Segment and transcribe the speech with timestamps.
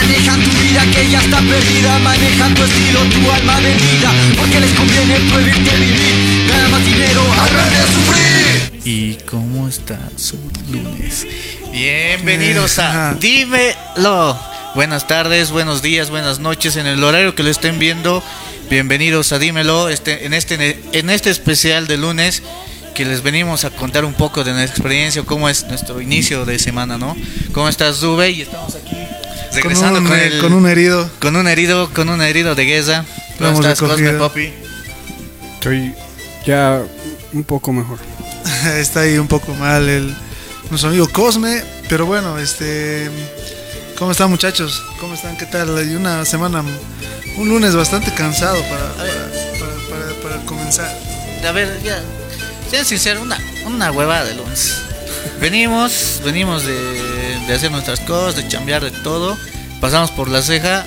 [0.00, 4.70] Manejan tu vida que ya está perdida Manejan tu estilo, tu alma vendida Porque les
[4.72, 10.38] conviene prohibirte vivir Nada más dinero, aprende a sufrir ¿Y cómo está su
[10.70, 11.26] lunes?
[11.72, 14.38] Bienvenidos a Dímelo.
[14.74, 18.22] Buenas tardes, buenos días, buenas noches en el horario que lo estén viendo.
[18.70, 22.42] Bienvenidos a Dímelo este, en, este, en este especial de lunes
[22.94, 26.58] que les venimos a contar un poco de nuestra experiencia, cómo es nuestro inicio de
[26.58, 27.14] semana, ¿no?
[27.52, 28.30] ¿Cómo estás, Dube?
[28.30, 28.96] Y estamos aquí
[29.52, 31.10] regresando con con, un, el, con un herido.
[31.20, 33.04] con un herido, con un herido de guerra.
[33.38, 34.12] Lo ¿Cómo hemos estás, Cosme.
[34.14, 34.52] Poppy?
[35.54, 35.94] Estoy
[36.46, 36.82] ya
[37.32, 37.98] un poco mejor.
[38.76, 40.14] Está ahí un poco mal el
[40.70, 43.10] nuestro amigo Cosme, pero bueno, este
[43.98, 44.82] ¿Cómo están muchachos?
[45.00, 45.36] ¿Cómo están?
[45.36, 45.76] ¿Qué tal?
[45.76, 46.62] Hay una semana
[47.36, 49.12] un lunes bastante cansado para para,
[49.58, 50.96] para, para- para comenzar.
[51.46, 52.00] A ver, ya,
[52.70, 54.74] sean sinceros, una, una huevada de lunes.
[55.40, 56.72] Venimos, venimos de,
[57.48, 59.36] de hacer nuestras cosas, de chambear de todo.
[59.80, 60.86] Pasamos por la ceja,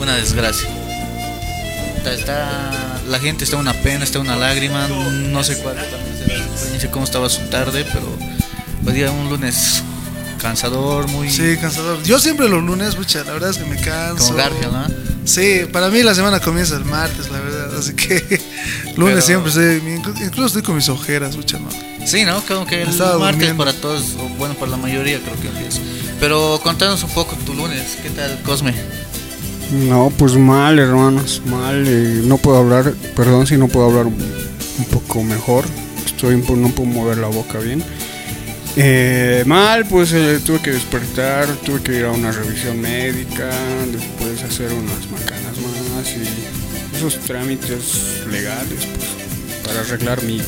[0.00, 0.68] una desgracia.
[1.98, 4.86] Está, está- la gente está una pena, está una lágrima.
[4.88, 8.06] No sé cuál su experiencia, cómo estaba su tarde, pero
[8.86, 9.82] hoy día un lunes
[10.40, 12.02] cansador, muy Sí, cansador.
[12.04, 14.24] Yo siempre los lunes, pucha, la verdad es que me canso.
[14.26, 14.86] como Garfield, ¿no?
[15.24, 18.14] Sí, para mí la semana comienza el martes, la verdad, así que
[18.96, 21.68] lunes Pero- siempre estoy, inclu- incluso estoy con mis ojeras, pucha, no.
[22.06, 22.40] Sí, ¿no?
[22.42, 23.64] Como que el Estaba martes durmiendo.
[23.64, 25.80] para todos, o bueno, para la mayoría creo que empieza.
[26.20, 28.74] Pero contanos un poco tu lunes, ¿qué tal, Cosme?
[29.72, 31.84] No, pues mal, hermanos, mal.
[31.86, 34.14] eh, no puedo hablar, perdón si no puedo hablar un,
[34.78, 35.64] un poco mejor.
[36.06, 37.82] Estoy no puedo mover la boca bien.
[38.76, 43.50] Eh, mal, pues eh, tuve que despertar, tuve que ir a una revisión médica,
[43.92, 45.56] después hacer unas macanas
[45.94, 46.18] más y
[46.98, 49.08] esos trámites legales, pues,
[49.64, 50.40] para arreglar mi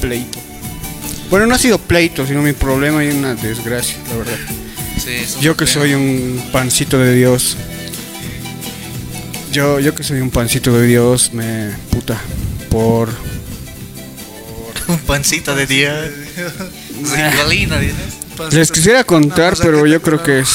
[0.00, 0.38] pleito.
[1.30, 4.36] Bueno, no ha sido pleito, sino mi problema y una desgracia, la verdad.
[4.98, 7.56] Sí, Yo que soy un pancito de Dios.
[9.52, 12.20] Yo, yo que soy un pancito de Dios, me puta
[12.68, 13.08] por
[14.88, 15.66] un pancito de.
[15.66, 18.52] Ricolina, dices.
[18.52, 20.48] les quisiera contar, No, pues, pero yo creo que es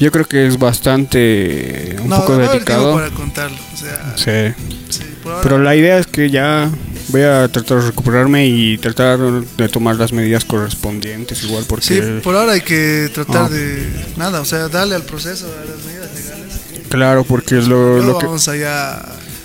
[0.00, 2.94] yo creo que es bastante un No, poco no delicado.
[2.94, 4.54] para contarlo, o sea, Sí.
[4.90, 6.70] sí, por ahora- Pero la idea es que ya
[7.08, 12.00] voy a tratar de recuperarme y tratar de tomar las medidas correspondientes igual porque Sí,
[12.22, 16.12] por ahora hay que tratar de nada, o sea, darle al proceso, a las medidas
[16.14, 16.54] legales.
[16.88, 19.02] claro, porque lo, Luego lo que vamos allá.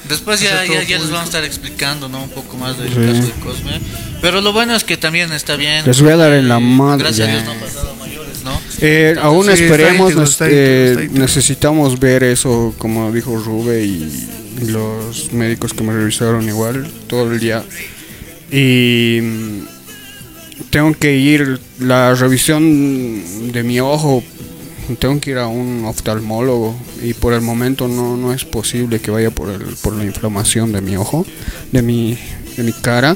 [0.09, 2.24] Después ya, ya, ya les vamos a estar explicando ¿no?
[2.24, 2.96] un poco más del Sí.
[2.96, 3.80] caso de Cosme.
[4.22, 5.86] Pero lo bueno es que también está bien.
[5.86, 7.31] Les voy a dar en la madre, Gracias a.
[7.31, 7.93] Dios no ha pasado.
[8.85, 14.27] Eh, aún Sí, esperemos, nos- está eh, está necesitamos ver eso, como dijo Rube y
[14.67, 17.63] los médicos que me revisaron igual todo el día.
[18.51, 19.59] Y mm,
[20.69, 24.21] tengo que ir, la revisión de mi ojo,
[25.00, 29.11] tengo que ir a un oftalmólogo y por el momento no, no es posible que
[29.11, 31.25] vaya por, el, por la inflamación de mi ojo,
[31.71, 32.17] de mi,
[32.57, 33.15] de mi cara.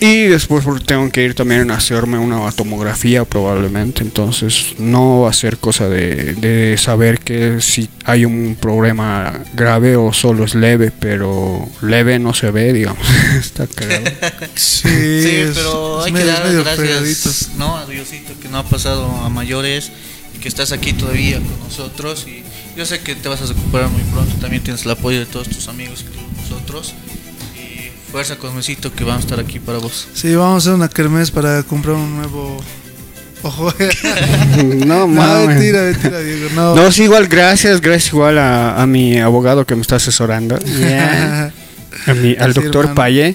[0.00, 5.30] Y después porque tengo que ir también a hacerme una tomografía probablemente, entonces no va
[5.30, 10.54] a ser cosa de, de saber que si hay un problema grave o solo es
[10.54, 13.04] leve, pero leve no se ve, digamos.
[13.40, 14.04] Está cagado.
[14.54, 17.30] Sí, Sí, es- pero hay medio- que dar medio gracias fregadito.
[17.58, 17.76] ¿no?
[17.76, 19.90] a Diosito que no ha pasado a mayores
[20.36, 22.24] y que estás aquí todavía con nosotros.
[22.28, 22.44] Y
[22.78, 24.32] yo sé que te vas a recuperar muy pronto.
[24.40, 26.94] También tienes el apoyo de todos tus amigos que con nosotros.
[28.10, 30.08] Fuerza, Cosmecito, que vamos a estar aquí para vos.
[30.14, 32.58] Sí, vamos a hacer una kermés para comprar un nuevo
[33.42, 33.72] ojo.
[34.64, 35.48] no, no, mames.
[35.48, 36.48] mentira, mentira, Diego.
[36.54, 40.58] No, No, sí, igual, gracias, gracias igual a, a mi abogado que me está asesorando.
[40.58, 41.52] Yeah.
[42.06, 42.94] A mi- al Sí, doctor hermano.
[42.94, 43.34] Payé.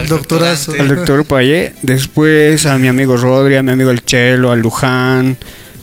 [0.00, 0.72] El doctorazo.
[0.78, 5.36] al doctor Payé, después a mi amigo Rodri, a mi amigo El Chelo, a Luján,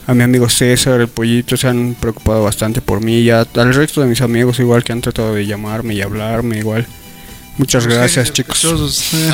[0.06, 3.74] a mi amigo César, el Pollito, se han preocupado bastante por mí, y a- al
[3.74, 6.86] resto de mis amigos igual que han tratado de llamarme y hablarme igual.
[7.56, 8.64] Muchas gracias chicos.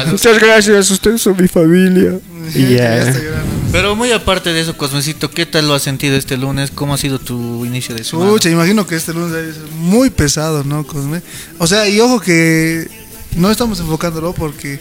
[0.07, 2.19] Muchas gracias, ustedes son mi familia.
[3.73, 6.71] Pero muy aparte de eso, Cosmecito, ¿qué tal lo has sentido este lunes?
[6.75, 8.33] ¿Cómo ha sido tu inicio de semana?
[8.45, 11.23] Imagino que este lunes ser muy pesado, ¿no, Cosme?
[11.59, 12.89] O sea, y ojo que
[13.37, 14.81] no estamos enfocándolo porque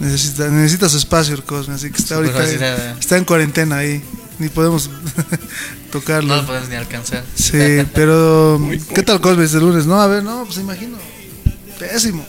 [0.00, 2.44] necesita, necesita su espacio el Cosme, así que está ahorita
[2.98, 4.02] está en cuarentena ahí,
[4.38, 4.90] ni podemos
[5.92, 6.34] tocarlo.
[6.34, 7.22] No lo puedes ni alcanzar.
[7.34, 8.60] Sí, pero
[8.94, 9.86] ¿qué tal Cosme este lunes?
[9.86, 10.96] No, a ver, no, pues imagino.
[11.78, 12.26] Pésimo.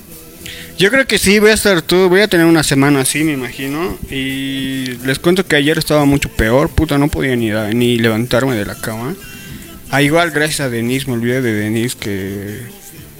[0.77, 3.33] Yo creo que sí, voy a estar todo, voy a tener una semana así, me
[3.33, 3.97] imagino.
[4.09, 8.55] Y les cuento que ayer estaba mucho peor, puta, no podía ni, da- ni levantarme
[8.55, 9.15] de la cama.
[9.91, 12.59] Ah, igual gracias a Denise, me olvidé de Denise que,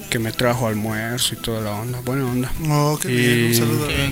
[0.10, 2.52] que me trajo almuerzo y toda la onda, buena onda.
[2.70, 4.12] Oh, qué bien, un saludo a bien.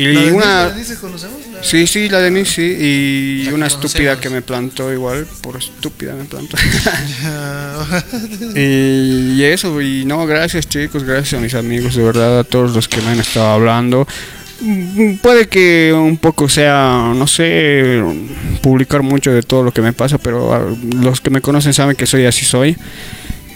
[0.00, 0.68] Y ¿La de una...
[0.68, 1.38] Denise, Denise conocemos?
[1.52, 2.62] La- Sí, sí, la Denise, sí.
[2.62, 6.56] Y La una estúpida que me plantó igual, por estúpida me plantó.
[8.54, 12.74] Y, y eso, y no, gracias chicos, gracias a mis amigos, de verdad, a todos
[12.74, 14.06] los que me han estado hablando.
[14.60, 18.02] Mm, Puede que un poco sea, no sé,
[18.62, 20.62] publicar mucho de todo lo que me pasa, pero ah,
[21.00, 22.76] los que me conocen saben que soy así soy.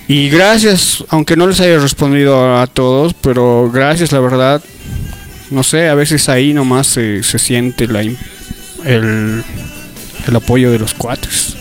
[0.09, 4.63] Y gracias, aunque no les haya respondido a todos, pero gracias, la verdad.
[5.53, 9.45] No sé, a veces ahí nomás se, se siente la, el,
[10.27, 11.55] el apoyo de los cuates.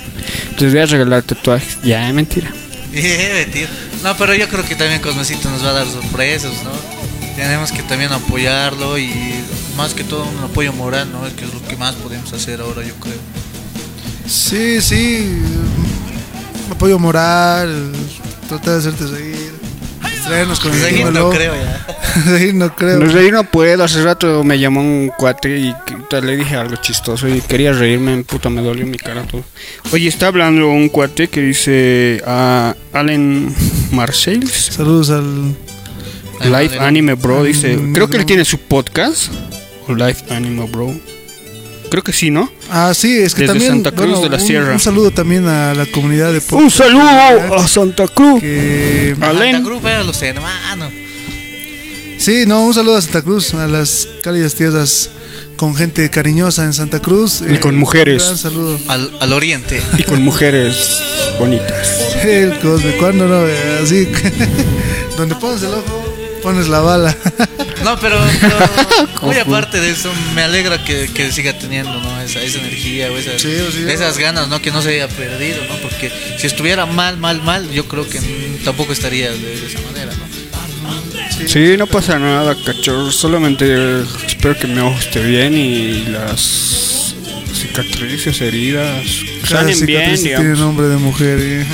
[0.60, 1.78] Les voy a regalar tatuajes.
[1.84, 2.54] Ya, mentira.
[2.92, 3.68] Tío.
[4.02, 6.72] No, pero yo creo que también Cosmecito nos va a dar sorpresas, ¿no?
[7.36, 9.12] Tenemos que también apoyarlo y
[9.76, 11.24] más que todo un apoyo moral, ¿no?
[11.36, 13.20] Que es lo que más podemos hacer ahora, yo creo.
[14.26, 15.38] Sí, sí.
[16.70, 17.92] Apoyo moral,
[18.48, 19.51] tratar de hacerte reír.
[20.22, 21.88] Distraernos con el no creo ya.
[22.54, 23.00] No creo.
[23.00, 23.84] No reír no puedo.
[23.84, 25.74] Hace rato me llamó un cuate y
[26.12, 28.24] le dije algo chistoso y quería reírme.
[28.24, 29.44] Puta, me dolió mi cara todo.
[29.92, 33.52] Oye, está hablando un cuate que dice a Allen
[33.92, 34.52] Marcells.
[34.52, 35.56] Saludos al.
[36.44, 39.32] Live Anime Bro dice, creo que él tiene su podcast.
[39.88, 40.94] O Live Anime Bro.
[41.92, 42.50] Creo que sí, ¿no?
[42.72, 43.72] Ah, sí, es que Desde también.
[43.74, 44.74] Santa Cruz bueno, de la un- Sierra.
[44.74, 48.42] Un saludo también a la comunidad de Un podcast saludo a Santa Cruz.
[48.42, 49.34] que A-.
[49.34, 50.92] Santa Cruz era los hermanos.
[52.18, 55.10] Sí, no, un saludo a Santa Cruz, a las cálidas tierras
[55.58, 57.42] con gente cariñosa en Santa Cruz.
[57.48, 58.22] Y con mujeres.
[58.22, 58.80] Un gran saludo.
[58.88, 59.82] Al, al oriente.
[59.98, 61.02] Y con mujeres
[61.40, 62.16] bonitas.
[62.24, 63.46] El Cosme, ¿cuándo no?
[63.48, 64.08] Eh, Así,
[65.18, 66.06] donde pones el ojo,
[66.42, 67.16] pones la bala.
[67.84, 68.58] No, pero, pero
[69.28, 72.22] muy aparte de eso, me alegra que, que siga teniendo ¿no?
[72.22, 73.86] esa, esa energía o esas, Sí, sí.
[73.90, 74.62] esas ganas, ¿no?
[74.62, 75.76] Que no se haya perdido, ¿no?
[75.78, 78.20] Porque si estuviera mal, mal, mal, yo creo que
[78.64, 80.42] tampoco estaría de, de esa manera, ¿no?
[81.48, 83.12] Sí, no pasa nada, cachorro.
[83.12, 87.16] Solamente espero que mi ojo esté bien y las
[87.54, 89.02] cicatrices, heridas
[89.50, 91.40] Cada sanen bien, tiene nombre de mujer.
[91.42, 91.66] eh.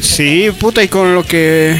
[0.00, 1.76] Sí, puta, y con lo que.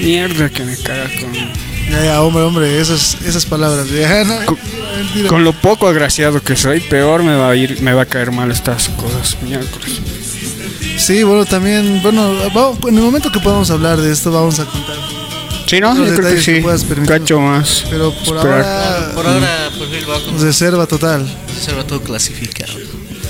[0.00, 1.67] Mierda que me caga con.
[1.90, 3.88] Ya, ya, hombre, hombre, esas, esas palabras.
[3.90, 4.58] ya, no, Con-
[4.96, 5.28] mentira.
[5.28, 8.30] Con lo poco agraciado que soy, peor me va a ir, me va a caer
[8.32, 9.36] mal estas cosas.
[9.42, 10.00] Miércoles.
[10.98, 14.64] Sí, bueno, también, bueno, vamos- en el momento que podamos hablar de esto, vamos a
[14.66, 14.96] contar.
[15.66, 15.94] Sí, ¿no?
[15.96, 16.60] Yo creo que que sí.
[16.60, 17.18] puedas permitir.
[17.18, 17.84] Cacho más.
[17.90, 18.62] Pero por Esperar.
[18.62, 21.26] ahora, Por ahora, perfil bajo, reserva total.
[21.62, 22.72] se va todo clasificado.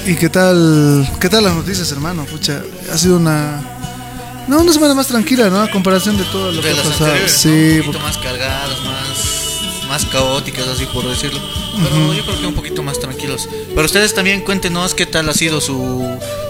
[0.06, 2.24] ¿Y qué tal, qué tal las noticias, hermano?
[2.26, 2.62] Pucha,
[2.92, 3.60] ha sido una,
[4.48, 5.60] no, una semana más tranquila, ¿no?
[5.62, 7.06] A comparación de todo lo que De ha las pasado.
[7.12, 7.38] anteriores, ¿no?
[7.52, 11.40] Sí, un poquito más cargadas, más, más caóticas, así por decirlo.
[11.82, 13.48] Pero yo creo que un poquito más tranquilos.
[13.74, 16.04] Pero ustedes también cuéntenos qué tal ha sido su,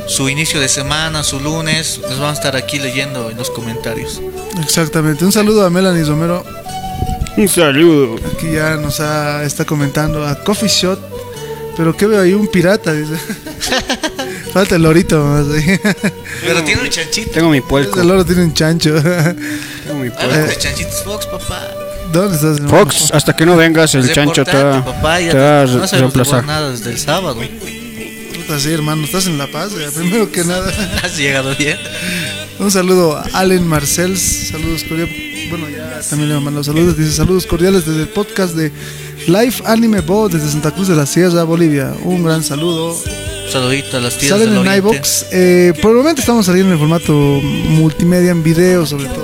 [0.06, 1.98] su inicio de semana, su lunes.
[2.08, 4.20] Les vamos a estar aquí leyendo en los comentarios.
[4.62, 5.24] exactamente.
[5.24, 6.44] Un saludo a Melanie Romero,
[7.36, 8.16] Un saludo.
[8.34, 10.98] aquí ya nos ha, está comentando a Coffee Shot,
[11.76, 12.32] pero ¿qué veo ahí?
[12.32, 13.14] Un pirata, dice.
[14.58, 15.78] Falta el lorito ahí.
[16.44, 17.30] Pero tiene un chanchito.
[17.30, 18.00] Tengo mi puerco.
[18.00, 18.92] El loro tiene un chancho.
[19.00, 20.48] Tengo mi Ah, puerco.
[20.48, 21.64] de chanchitos Fox, papá.
[22.12, 22.56] ¿Dónde estás?
[22.56, 22.76] hermano?
[22.76, 25.66] Fox, hasta que no vengas, el Es chancho te va, papá, ya te va a
[25.66, 26.44] no reemplazar.
[26.44, 27.36] nada desde el sábado.
[27.36, 30.72] Puta, sí, hermano, estás en La Paz, ya, primero que nada.
[31.04, 31.78] Has llegado bien.
[32.58, 35.14] Un saludo a Allen Marcells, saludos cordiales.
[35.50, 36.96] Bueno, ya también le mando saludos.
[36.96, 38.72] Dice saludos cordiales desde el podcast de
[39.28, 41.92] Live Anime Bo desde Santa Cruz de la Sierra, Bolivia.
[42.02, 42.96] Un gran saludo.
[43.50, 44.78] Saludito a las tías Salen del en oriente.
[44.78, 45.26] iBox.
[45.32, 49.22] Eh, por el momento estamos saliendo en formato multimedia, en video sobre todo.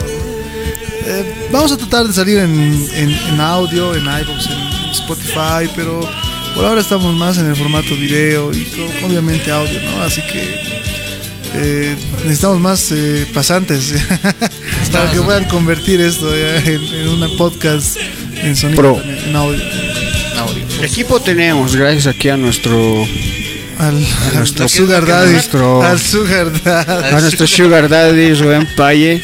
[1.06, 2.50] Eh, vamos a tratar de salir en,
[2.94, 6.00] en- en audio, en iBox, en Spotify, pero
[6.54, 8.66] por ahora estamos más en el formato video y
[9.04, 10.02] obviamente audio, ¿no?
[10.02, 10.74] Así que
[11.56, 13.92] eh, necesitamos más eh, pasantes
[14.92, 17.98] para que puedan convertir esto ya en, en una podcast
[18.42, 18.94] en sonido, Pro.
[18.96, 19.60] también, en audio.
[20.38, 20.64] Audio.
[20.82, 23.06] Equipo tenemos, gracias aquí a nuestro
[23.78, 25.32] Al, al nuestro- Sugar Daddy.
[25.32, 27.14] nuestro- Al Sugar Daddy.
[27.14, 29.22] a nuestro Sugar Daddy Rubén Paye.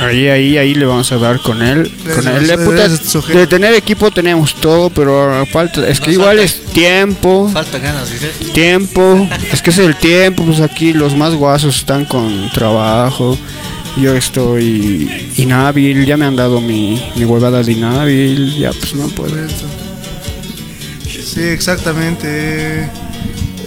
[0.00, 1.90] Ahí, ahí, ahí le vamos a dar con él.
[2.14, 2.46] Con él.
[2.46, 6.64] De, puta, de tener equipo tenemos todo, pero falta, es que Nos igual falta- es
[6.72, 8.28] tiempo, Falta ganas, dice.
[8.54, 13.36] tiempo, es que es el tiempo, pues aquí los más guasos están con trabajo.
[13.98, 19.08] Yo estoy inhábil, ya me han dado mi, mi huevada de inhábil, ya pues no
[19.08, 19.34] puedo.
[21.36, 22.88] Sí, exactamente.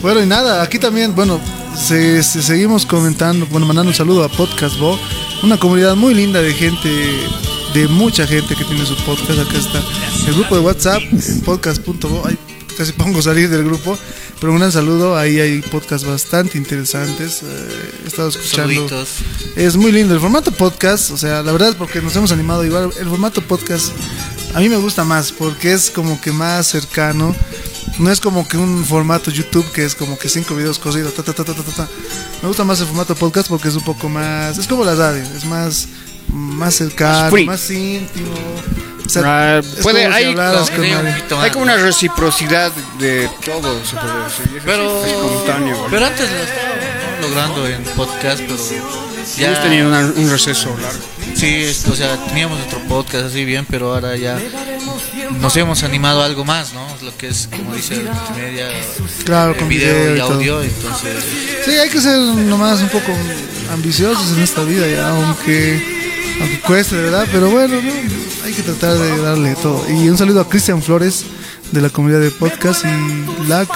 [0.01, 1.39] Bueno, y nada, aquí también, bueno,
[1.77, 4.99] se, se- seguimos comentando, bueno, mandando un saludo a Podcast Bo,
[5.43, 6.89] una comunidad muy linda de gente,
[7.75, 9.37] de mucha gente que tiene su podcast.
[9.39, 9.83] Acá está
[10.27, 11.03] el grupo de WhatsApp,
[11.45, 12.23] podcast.bo.
[12.75, 13.95] Casi pongo salir del grupo,
[14.39, 15.15] pero un gran saludo.
[15.15, 17.43] Ahí hay podcasts bastante interesantes.
[17.43, 18.73] eh, he estado escuchando.
[18.73, 19.09] Saluditos.
[19.55, 22.65] Es muy lindo el formato podcast, o sea, la verdad es porque nos hemos animado
[22.65, 22.89] igual.
[22.99, 23.91] El formato podcast
[24.55, 27.35] A mí me gusta más porque es como que más cercano.
[27.99, 31.13] No es como que un formato YouTube que es como que cinco videos cosidos.
[31.13, 31.87] Ta, ta, ta, ta, ta, ta.
[32.41, 34.57] Me gusta más el formato podcast porque es un poco más.
[34.57, 35.87] Es como la radio, es más,
[36.29, 37.45] más cercano, Free.
[37.45, 38.31] más íntimo.
[39.05, 43.83] O sea, es puede- como si hay como- con Hay como una reciprocidad de todo,
[43.83, 44.61] se puede decir.
[44.65, 45.03] Pero,
[45.89, 47.27] pero antes lo ¿no?
[47.27, 48.57] logrando en podcast, pero
[49.37, 50.99] ya Hemos tenido una- un receso largo.
[51.35, 54.39] Sí, es- o sea, teníamos nuestro podcast así bien, pero ahora ya
[55.39, 56.85] nos hemos animado a algo más, ¿no?
[57.03, 58.67] Lo que es, como dice multimedia,
[59.25, 61.23] Claro, eh, con video, video y audio, entonces...
[61.65, 63.11] Sí, hay que ser nomás un poco
[63.71, 65.81] ambiciosos en esta vida, ya, aunque,
[66.41, 67.27] aunque cueste, ¿verdad?
[67.31, 67.91] Pero bueno, ¿no?
[68.45, 69.85] hay que tratar de darle todo.
[69.89, 71.25] Y un saludo a Cristian Flores
[71.71, 73.69] de la comunidad de podcast y Lac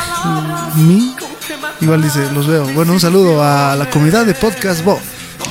[0.76, 1.16] Mi.
[1.82, 2.66] Igual dice, los veo.
[2.74, 5.00] Bueno, un saludo a la comunidad de podcast Bo.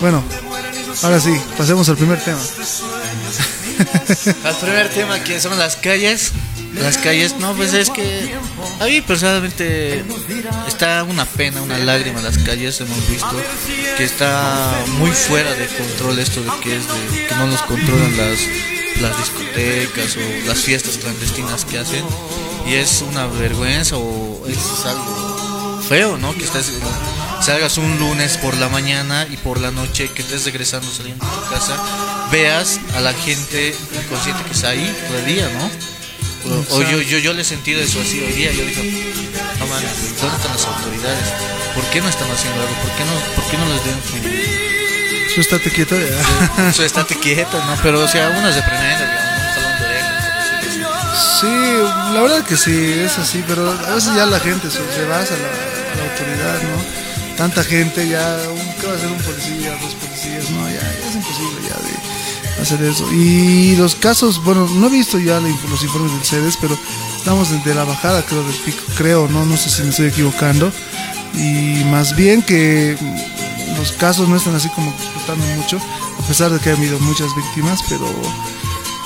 [0.02, 0.20] Bueno,
[1.04, 2.40] ahora sí, pasemos al primer tema.
[4.44, 6.32] Al primer tema que son las calles.
[6.74, 8.34] Las calles, no, pues es que
[8.80, 10.04] a mí personalmente
[10.66, 13.30] está una pena, una lágrima las calles, hemos visto
[13.96, 18.16] que está muy fuera de control esto de que es de que no nos controlan
[18.16, 18.40] las
[19.00, 22.04] las discotecas o las fiestas clandestinas que hacen
[22.66, 26.32] y es una vergüenza o es algo feo, ¿no?
[26.34, 26.72] Que estés
[27.42, 31.32] salgas un lunes por la mañana y por la noche que estés regresando saliendo de
[31.32, 31.76] tu casa
[32.30, 35.92] veas a la gente inconsciente que está ahí todo el día, ¿no?
[36.44, 38.52] O, o yo, yo, yo le he sentido eso así hoy día.
[38.52, 38.82] Yo digo,
[39.58, 41.28] no ¿dónde están las autoridades?
[41.74, 42.74] ¿Por qué no están haciendo algo?
[42.74, 43.98] ¿Por qué no, por qué no les den
[45.30, 45.96] Eso estate quieto.
[45.96, 46.66] ya.
[46.72, 47.76] su, su estate quieto, no?
[47.82, 50.00] Pero, o sea, unas de primera, digamos, un jalón de
[51.12, 51.40] así.
[51.40, 55.34] Sí, la verdad que sí, es así, pero a veces ya la gente se rebasa
[55.34, 57.01] la, a la autoridad, ¿no?
[57.36, 60.50] Tanta gente ya, un- ¿qué va a hacer un policía, dos policías?
[60.50, 61.76] No, ya, ya es imposible ya
[62.56, 63.12] de hacer eso.
[63.12, 66.78] Y los casos, bueno, no he visto ya los informes del CEDES, pero
[67.16, 69.44] estamos desde la bajada, creo, del pico, creo, ¿no?
[69.44, 70.70] No sé si me estoy equivocando.
[71.34, 72.96] Y más bien que
[73.78, 75.78] los casos no están así como explotando mucho,
[76.22, 78.06] a pesar de que ha habido muchas víctimas, pero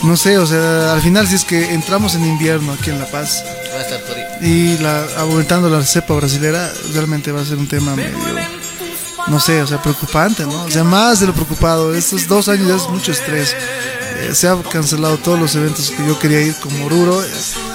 [0.02, 3.06] no sé, o sea, al final si es que entramos en invierno aquí en La
[3.06, 3.42] Paz
[3.76, 4.24] Va a estar por ahí.
[4.40, 8.16] y la, aumentando la cepa brasilera, realmente va a ser un tema medio,
[9.26, 10.64] no sé, o sea, preocupante, ¿no?
[10.64, 13.54] O sea, más de lo preocupado, estos dos años ya es mucho estrés.
[14.18, 17.22] Eh, se han cancelado todos los eventos que yo quería ir como Oruro.
[17.22, 17.28] Eh,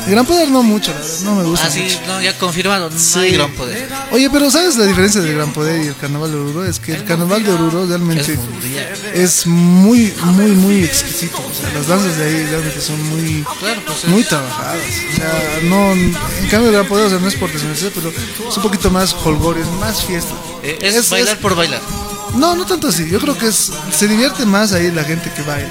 [0.06, 0.92] El Gran Poder no mucho,
[1.24, 2.00] no me gusta Ah, sí, mucho.
[2.08, 3.20] no, ya confirmado, no Sí.
[3.20, 3.88] hay gran poder.
[4.12, 6.66] Oye, pero ¿sabes la diferencia del Gran Poder y el Carnaval de Oruro?
[6.66, 8.38] Es que el Carnaval de Oruro realmente
[9.14, 11.38] Es muy, muy, muy exquisito.
[11.38, 14.82] O sea, las danzas de ahí realmente son muy, Claro, pues muy trabajadas.
[15.14, 18.10] O sea, no, en cambio el Gran Poder, o sea, no es por desmerecer, pero
[18.10, 20.34] es un poquito más holgorio, es más fiesta.
[20.64, 21.82] eh, es, bailar por bailar.
[22.36, 23.08] No, no tanto así.
[23.10, 25.70] Yo creo que es, se divierte más ahí la gente que baila.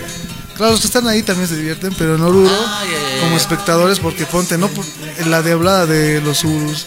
[0.61, 2.83] Claro, los que están ahí también se divierten, pero en Oruro, Ah,
[3.23, 4.85] como espectadores, porque ponte, no por-
[5.27, 6.85] la de hablada de los Urus,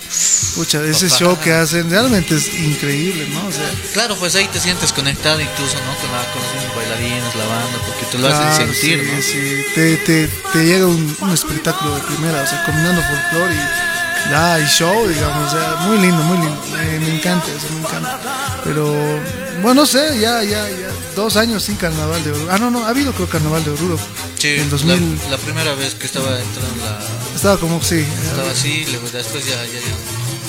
[0.54, 3.48] pucha, ese show que hacen realmente es increíble, ¿no?
[3.48, 5.96] O sea, Claro, pues ahí te sientes conectado incluso, ¿no?
[5.98, 9.22] Con, la, con los bailarines, la banda, porque te lo hacen claro, sentir, sí, ¿no?
[9.24, 9.66] sí.
[9.74, 14.60] Te, te, te llega un, un espectáculo de primera, o sea, combinando folclore y, ya,
[14.60, 16.62] y show, digamos, o sea, muy lindo, muy lindo.
[16.78, 18.20] Me, me encanta eso, me encanta.
[18.64, 19.20] Pero,
[19.62, 22.48] bueno, no sé, ya, ya, ya, dos años sin carnaval de Oruro.
[22.52, 23.98] Ah, no, no, ha habido creo carnaval de Oruro.
[24.38, 27.00] Sí, en 2000 la, la primera vez que estaba entrando la...
[27.36, 28.06] estaba como, sí.
[28.26, 29.96] Estaba así, luego después ya, ya, ya.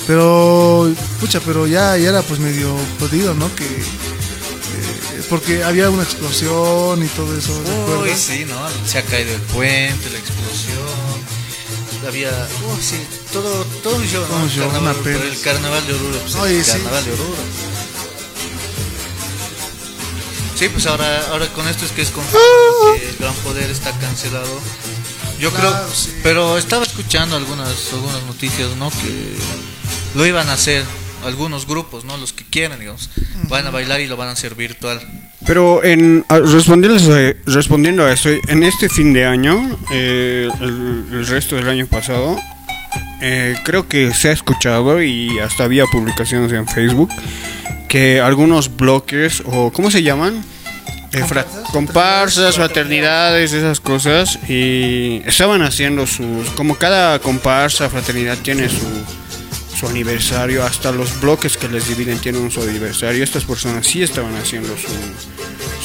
[0.07, 3.53] Pero, pucha, pero ya, ya era pues medio jodido, ¿no?
[3.55, 8.57] Que, eh, porque había una explosión y todo eso, ¿te Uy, sí, ¿no?
[8.87, 11.35] Se ha caído el puente, la explosión.
[12.07, 12.97] Había, uy, sí,
[13.33, 14.43] todo, todo un show, Todo ¿no?
[14.43, 15.17] un show, carnaval, una pena.
[15.19, 16.71] pero el carnaval de Oruro, pues, Oye, el sí.
[16.73, 17.35] carnaval de Oruro.
[20.55, 23.91] Sí, pues ahora, ahora con esto es que es confirmado que el Gran Poder está
[23.99, 24.47] cancelado.
[25.39, 26.11] Yo Claro, creo, sí.
[26.23, 28.89] pero estaba escuchando algunas, algunas noticias, ¿no?
[28.89, 29.33] Que
[30.15, 30.83] lo iban a hacer
[31.25, 32.15] algunos grupos, ¿no?
[32.17, 33.09] Los que quieren, digamos,
[33.49, 35.01] van a bailar y lo van a hacer virtual.
[35.45, 41.05] Pero en, a- respondiéndoles a- respondiendo a eso, en este fin de año, eh, el,
[41.11, 42.39] el resto del año pasado,
[43.21, 47.09] eh, creo que se ha escuchado y hasta había publicaciones en Facebook
[47.95, 50.43] que algunos bloques, o ¿cómo se llaman?
[51.13, 58.37] Eh, fra- Comparsas, comparsas, fraternidades, esas cosas, y estaban haciendo sus, como cada comparsa, fraternidad
[58.39, 58.85] tiene su,
[59.79, 63.23] su aniversario, hasta los bloques que les dividen tienen su aniversario.
[63.23, 64.91] Estas personas sí estaban haciendo su,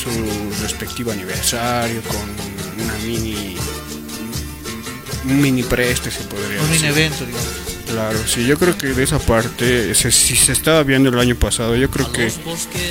[0.02, 3.54] su respectivo aniversario con una mini.
[5.26, 6.90] Un mini preste, se podría Un mini decir.
[6.90, 7.69] evento, digamos.
[7.90, 11.34] Claro, sí, yo creo que de esa parte, se- si se estaba viendo el año
[11.34, 12.30] pasado, yo creo que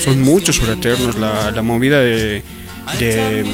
[0.04, 1.16] son muchos fraternos.
[1.16, 2.44] La, la movida de,
[3.00, 3.46] de,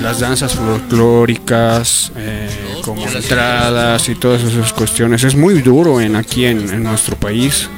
[0.00, 2.48] las danzas folclóricas, eh,
[2.82, 5.24] como entradas y todas esas cuestiones.
[5.24, 7.68] Es muy duro en aquí en, en nuestro país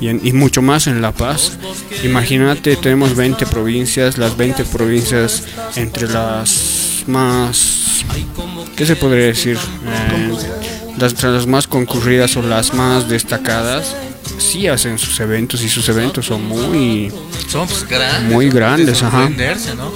[0.00, 1.58] y, en- y mucho más en La Paz.
[2.02, 5.42] Imagínate, tenemos 20 provincias, las 20 provincias
[5.76, 8.04] entre las más,
[8.76, 9.58] ¿qué se podría decir?
[9.86, 10.32] Eh,
[10.98, 13.94] las, más concurridas o las más destacadas,
[14.38, 17.12] sí hacen sus eventos y sus eventos son muy...
[17.48, 18.32] Son pues, grandes.
[18.32, 19.28] Muy grandes, ajá.
[19.28, 19.92] ¿no?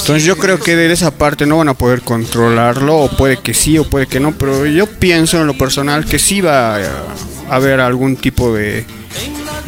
[0.00, 3.54] Entonces yo creo que de esa parte no van a poder controlarlo, o puede que
[3.54, 6.80] sí, o puede que no, pero yo pienso en lo personal que sí va a
[7.50, 8.86] haber algún tipo de,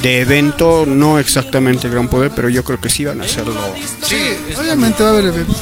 [0.02, 3.54] de evento, no exactamente el gran poder, pero yo creo que sí van a hacerlo.
[4.02, 4.16] Sí,
[4.58, 5.56] obviamente va a haber eventos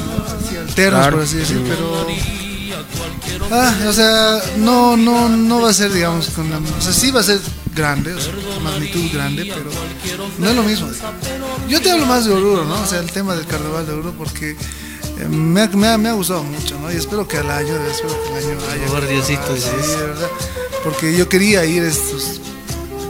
[0.66, 1.16] alternos, Claro.
[1.16, 2.06] por así decir, pero.
[3.52, 6.58] Ah, o sea, no, no, no va a ser, digamos, con la.
[6.58, 7.40] O sea, sí va a ser
[7.74, 9.70] grande, o sea, con magnitud grande, pero
[10.38, 10.88] no es lo mismo.
[11.68, 12.80] Yo te hablo más de Oruro, ¿no?
[12.80, 16.08] O sea, el tema del carnaval de Oruro, porque eh, me, ha, me, ha, me
[16.08, 16.92] ha gustado mucho, ¿no?
[16.92, 18.86] Y espero que al año, espero que el año haya.
[18.86, 20.30] favor, Diosito, sí, verdad.
[20.84, 22.40] Porque yo quería ir estos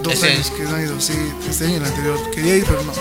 [0.02, 1.12] dos años que no he ido, sí,
[1.48, 2.18] este año y el anterior.
[2.30, 2.92] Quería ir, pero no.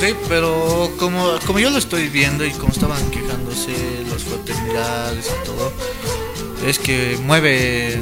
[0.00, 3.72] Sí, pero como, como yo lo estoy viendo y como estaban quejándose
[4.10, 5.72] las fraternidades y todo,
[6.64, 8.00] es que mueve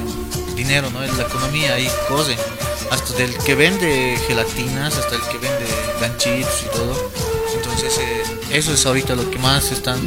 [0.54, 1.02] dinero, ¿no?
[1.02, 2.36] En la economía y cose.
[2.90, 5.66] Hasta del que vende gelatinas, hasta el que vende
[6.00, 7.10] ganchitos y todo.
[7.54, 9.98] Entonces, eh, eso es ahorita lo que más están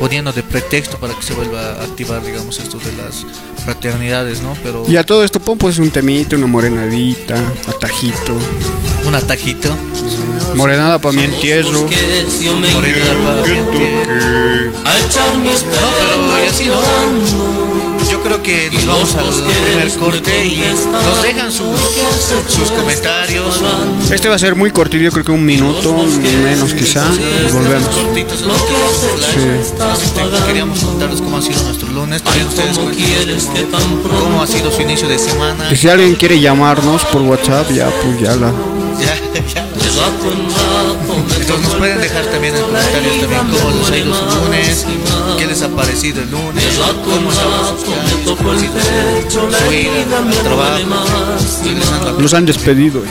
[0.00, 3.24] poniendo de pretexto para que se vuelva a activar, digamos, esto de las
[3.64, 4.56] fraternidades, ¿no?
[4.62, 7.36] Pero Y a todo esto pon pues un temita, una morenadita,
[7.68, 8.36] atajito,
[9.06, 9.68] un atajito,
[10.56, 11.86] morenada para mi entierro.
[12.72, 13.46] morenada para-
[15.66, 17.89] No, pero y así no.
[18.08, 21.78] Yo creo que nos vamos al primer corte y nos dejan sus,
[22.48, 23.60] sus comentarios.
[24.10, 25.94] Este va a ser muy cortito, yo creo que un minuto,
[26.42, 27.04] menos quizá,
[27.48, 27.88] y volvemos.
[29.60, 32.22] Este, Queríamos contarles cómo ha sido nuestro lunes.
[32.22, 35.70] Ustedes cómo ha sido su inicio de semana.
[35.70, 38.50] Y si alguien quiere llamarnos por WhatsApp, ya pues ya la...
[41.40, 44.86] Entonces nos pueden dejar también en comentarios también cómo les ha ido su lunes,
[45.38, 50.84] qué les ha parecido el lunes, cómo estaban sus su, ida al trabajo,
[52.06, 53.00] a Nos han despedido.
[53.00, 53.06] ¿no?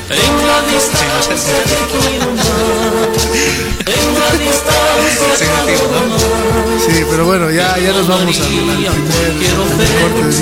[6.79, 10.39] Sí, pero bueno, ya, ya nos vamos al, al primer, primer corte de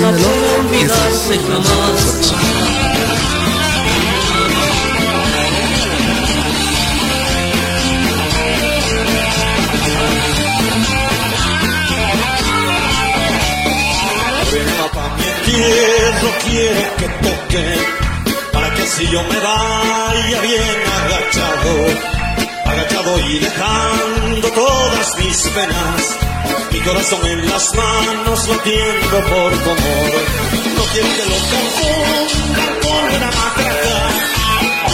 [1.30, 2.47] Dímelo.
[15.58, 17.66] Quiero, quiero que toque
[18.52, 21.72] para que así yo me vaya bien agachado,
[22.64, 26.16] agachado y dejando todas mis penas,
[26.70, 30.12] mi corazón en las manos latiendo por tu amor.
[30.76, 33.98] No quiero que lo confundan con una matraca,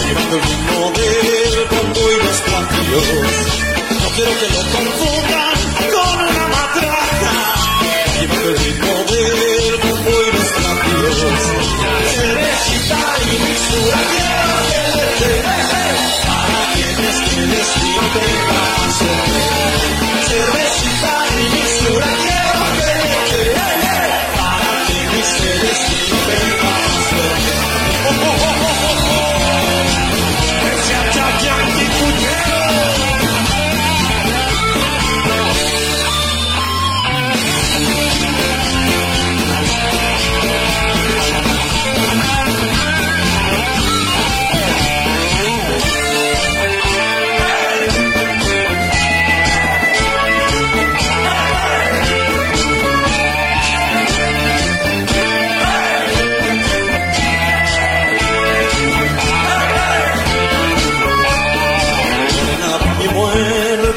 [0.06, 2.16] llevando el ritmo del bombo y
[2.90, 3.73] los.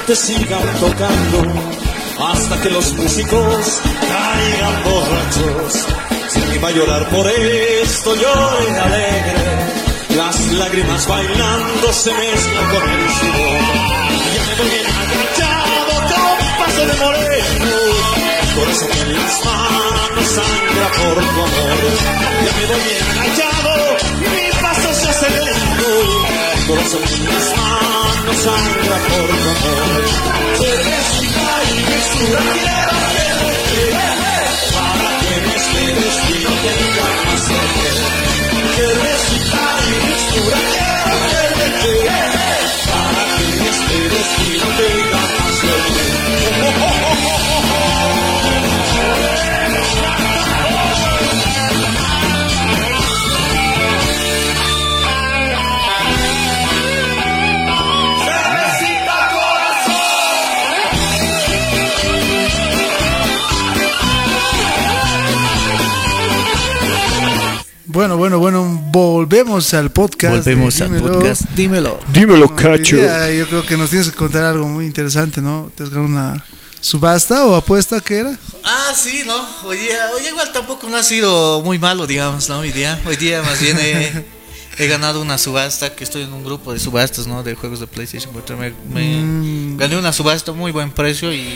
[0.08, 1.44] Muerte sigan tocando
[2.20, 5.86] hasta que los músicos caigan borrachos.
[6.30, 9.34] Si alguien va a llorar por esto, llore alegre.
[10.16, 13.60] Las lágrimas bailando se mezclan con el sudor.
[14.36, 17.78] Ya me voy bien agachado con paso de moreno.
[18.56, 21.80] Corazón en las manos sangra por tu amor.
[22.46, 23.57] Ya me voy bien agachado,
[26.78, 30.04] Corazón las manos sangra por tu amor.
[30.60, 33.86] Cervecita y mixtura quiero que
[34.76, 39.07] para que me esperes y no tenga más sed.
[68.92, 70.36] Volvemos al podcast.
[70.46, 71.14] Volvemos al Dímelo.
[71.14, 71.42] podcast.
[71.56, 72.00] Dímelo.
[72.14, 75.72] Dímelo, Bueno, día yo creo que nos tienes que contar algo muy interesante, ¿no?
[75.76, 76.46] ¿Te has ganado una
[76.80, 78.38] subasta o apuesta que era?
[78.64, 79.36] Ah, sí, ¿no?
[79.68, 82.60] Hoy día, hoy igual tampoco no ha sido muy malo, digamos, ¿no?
[82.60, 84.26] Hoy día, hoy día más bien he,
[84.78, 87.44] he ganado una subasta, que estoy en un grupo de subastas, ¿no?
[87.44, 88.58] De juegos de PlayStation 4.
[88.58, 89.78] Me, me- Mm.
[89.78, 91.48] gané una subasta muy buen precio y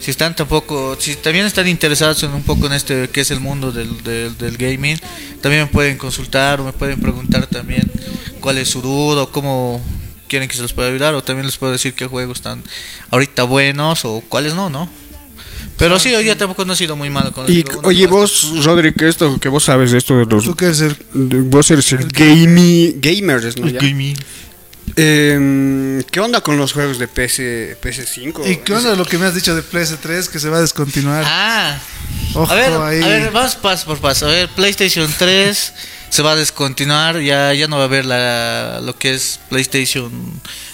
[0.00, 3.40] si están tampoco, si también están interesados en un poco en este que es el
[3.40, 4.98] mundo del, del, del gaming,
[5.40, 7.90] también me pueden consultar o me pueden preguntar también
[8.40, 9.80] cuál es su duda o cómo
[10.28, 12.62] quieren que se los pueda ayudar o también les puedo decir qué juegos están
[13.10, 14.88] ahorita buenos o cuáles no, ¿no?
[15.78, 18.64] Pero sí, hoy día tampoco no ha sido muy malo con Y con- oye vos,
[18.64, 21.40] Rodri, que esto que vos sabes de esto de los ¿Tú qué eres el de-
[21.42, 23.66] vos eres el gaming gamers, ¿no?
[23.66, 23.78] El
[24.94, 28.46] Em, ¿Qué onda con los juegos de PS PS5?
[28.50, 31.24] ¿Y qué onda lo que me has dicho de PS3 que se va a descontinuar?
[31.26, 31.78] Ah,
[32.34, 33.02] Ojo a ver, ahí.
[33.02, 34.26] a ver, vamos paso por paso.
[34.26, 35.72] A ver, PlayStation 3
[36.08, 40.10] se va a descontinuar, ya, ya no va a haber la, lo que es PlayStation,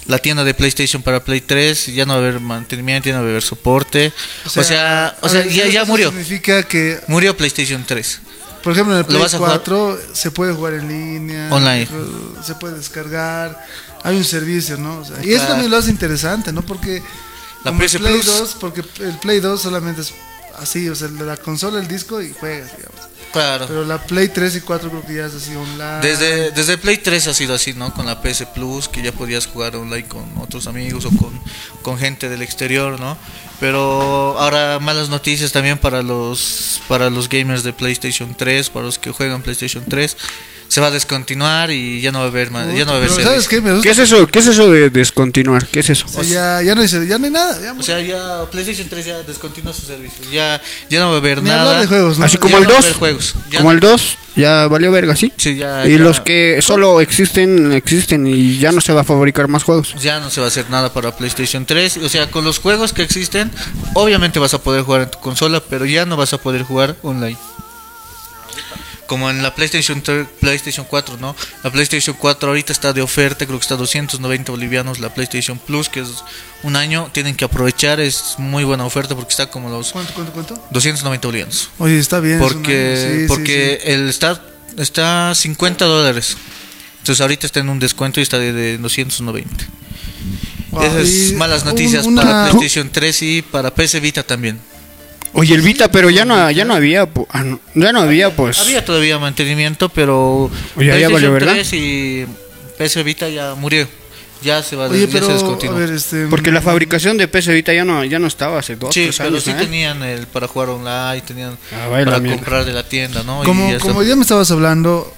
[0.07, 3.23] la tienda de PlayStation para Play 3, ya no va a haber mantenimiento, ya no
[3.23, 4.13] va a haber soporte.
[4.45, 6.11] O sea, o sea, ver, ya, ya murió.
[6.11, 8.21] Significa que, Murió PlayStation 3.
[8.63, 9.53] por ejemplo, en el ¿Lo Play vas a jugar?
[9.65, 11.89] 4 se puede jugar en línea, Online.
[12.45, 13.67] se puede descargar,
[14.05, 14.99] hay un servicio, ¿no?
[14.99, 15.49] O sea, y eso Claro.
[15.53, 16.63] también lo hace interesante, ¿no?
[16.63, 17.03] Porque
[17.65, 18.27] La como PS Play Plus.
[18.27, 20.13] 2, porque el Play 2 solamente es
[20.59, 23.01] así, o sea, la consola, el disco y juegas, digamos.
[23.33, 23.65] Claro.
[23.67, 26.01] Pero la Play 3 y 4 creo que ya es así online.
[26.03, 27.95] Desde, desde Play 3 ha sido así, ¿no?
[27.95, 31.41] Con la PS Plus, que ya podías jugar online con otros amigos o con,
[31.81, 33.17] con gente del exterior, ¿no?
[33.59, 38.99] Pero ahora malas noticias también para los para los gamers de PlayStation 3, para los
[38.99, 40.17] que juegan PlayStation 3.
[40.69, 42.97] Se va a descontinuar y ya no va a haber más, ya no va a
[42.99, 43.61] haber Pero ¿sabes qué?
[43.61, 43.83] Me gusta.
[43.83, 44.27] ¿Qué es eso?
[44.27, 45.67] ¿Qué es eso de descontinuar?
[45.67, 46.07] ¿Qué es eso?
[46.07, 47.61] O sea, ya, ya, no hay, ya no hay nada.
[47.61, 50.25] Ya, O sea, ya PlayStation 3 ya descontinúa su servicio.
[50.33, 51.81] Ya, ya no va a haber ni nada.
[51.81, 52.25] de juegos, ¿no?
[52.25, 52.85] Así Ya como el no va a 2.
[52.87, 53.35] haber juegos.
[53.51, 55.31] Ya Como no- el 2 ya valió verga, ¿sí?
[55.37, 59.05] Sí, ya- y ya- los que solo existen existen y ya no se va a
[59.05, 59.95] fabricar más juegos.
[60.01, 61.99] Ya no se va a hacer nada para PlayStation 3.
[61.99, 63.51] O sea, con los juegos que existen,
[63.95, 66.97] obviamente vas a poder jugar en tu consola, pero ya no vas a poder jugar
[67.03, 67.37] online.
[69.13, 71.37] Como en la PlayStation 3 PlayStation 4, ¿no?
[71.63, 75.01] La PlayStation 4 ahorita está de oferta, creo que está a 290 bolivianos.
[75.01, 76.09] La PlayStation Plus, que es
[76.63, 80.33] un año, tienen que aprovechar, es muy buena oferta porque está como los ¿Cuánto, cuánto,
[80.33, 80.67] cuánto?
[80.71, 81.69] 290 bolivianos.
[81.79, 82.39] Oye, está bien.
[82.39, 83.91] Porque, sí, sí, porque sí.
[83.91, 84.43] el está,
[84.79, 86.39] está 50 dólares.
[87.01, 89.67] Entonces ahorita está en un descuento y está de, de 290.
[90.71, 94.59] Wow, Esas malas noticias una- para PlayStation 3 y para PS Vita también.
[95.35, 98.59] Oye, el Vita, pero ya no ya no había ah, no, ya no había pues
[98.61, 101.53] Había todavía mantenimiento, pero Oye, ya PlayStation valió, ¿verdad?
[101.55, 102.27] 3 y
[102.79, 103.89] PS Vita ya murió.
[104.43, 106.27] Ya se va Oye, ya pero, se a ver, este...
[106.27, 109.17] porque la fabricación de PS Vita ya no ya no estaba hace dos sí, tres
[109.19, 109.55] pero años, sí ¿eh?
[109.59, 113.43] tenían el para jugar online, tenían Ah, vaya para comprar de la tienda, ¿no?
[113.43, 113.89] Y Como, ya está.
[113.89, 115.15] como ya me estabas hablando,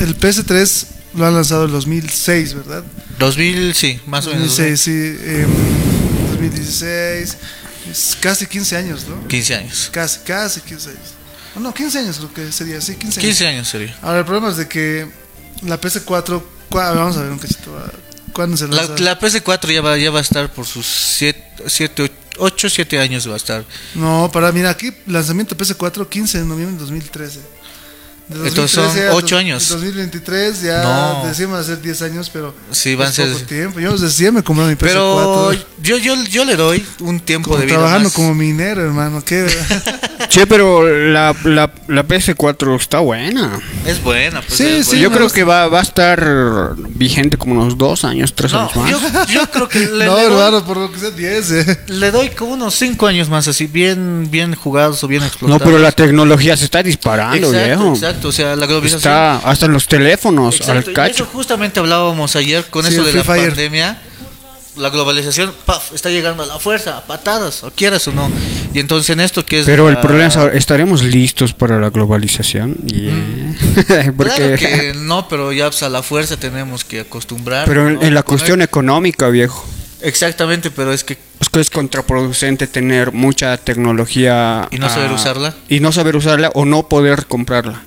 [0.00, 2.84] el PS3 lo han lanzado en 2006, ¿verdad?
[3.18, 4.56] 2000, sí, más o menos.
[4.56, 4.90] 2006, sí.
[4.90, 5.48] em,
[6.30, 7.36] 2016.
[8.20, 9.26] Casi 15 años, ¿no?
[9.28, 9.88] 15 años.
[9.92, 11.00] Casi, casi 15 años.
[11.56, 13.28] Oh, no, 15 años creo que sería, sí, 15 años.
[13.36, 13.96] 15 años sería.
[14.02, 15.06] Ahora, el problema es de que
[15.62, 17.70] la PS4, cua- vamos a ver un cachito,
[18.32, 18.98] ¿cuándo se La, lanza?
[19.02, 23.34] la PS4 ya va, ya va a estar por sus 7, 8, 7 años va
[23.34, 23.64] a estar.
[23.94, 27.40] No, para, mira, aquí, lanzamiento PS4, 15 de noviembre de 2013.
[28.28, 29.68] De Entonces son 2013 a ocho dos- años.
[29.68, 31.28] 2023 ya No.
[31.28, 33.28] decíamos hacer 10 años, pero Sí, van a ser.
[33.32, 33.80] poco tiempo.
[33.80, 34.78] Yo desde me compré mi PS4.
[34.78, 37.74] Pero yo, yo, yo le doy un tiempo como de vida.
[37.76, 38.14] trabajando más.
[38.14, 39.22] como minero, hermano.
[39.24, 39.46] ¿qué?
[40.28, 43.60] Che, pero la, la, la PS4 está buena.
[43.84, 44.54] Es buena, pues.
[44.54, 45.02] Sí, es sí, buena.
[45.02, 49.02] Yo creo que va, va a estar vigente como unos dos años, tres No, años
[49.12, 49.28] más.
[49.28, 51.50] yo, yo creo que le, no, le doy, hermano, por lo que sea 10.
[51.50, 51.80] Eh.
[51.88, 55.62] le doy como unos 5 años más, así, bien, bien jugados o bien No, explotados.
[55.64, 57.94] pero la tecnología se está disparando, exacto, viejo.
[57.94, 58.98] exacto, o sea, la globalización.
[58.98, 61.26] Está hasta en los teléfonos, Exacto, al y Eso cacho.
[61.32, 63.48] justamente hablábamos ayer con Sí, eso de la Fire.
[63.48, 64.02] pandemia.
[64.76, 68.30] La globalización, paf, está llegando a la fuerza, a patadas, o quieras o no.
[68.72, 69.66] Y entonces en esto que es.
[69.66, 72.76] Pero el la- problema es, ¿estaremos listos para la globalización?
[72.86, 74.12] Yeah.
[74.16, 77.66] Porque- Claro que no, pero ya pues, a la fuerza tenemos que acostumbrar.
[77.68, 78.02] Pero en, ¿no?
[78.02, 79.62] en la Poner- cuestión económica, viejo.
[80.00, 85.54] Exactamente, pero es que Es que es contraproducente tener mucha tecnología Y no saber usarla.
[85.68, 87.82] Y no saber usarla o no poder comprarla.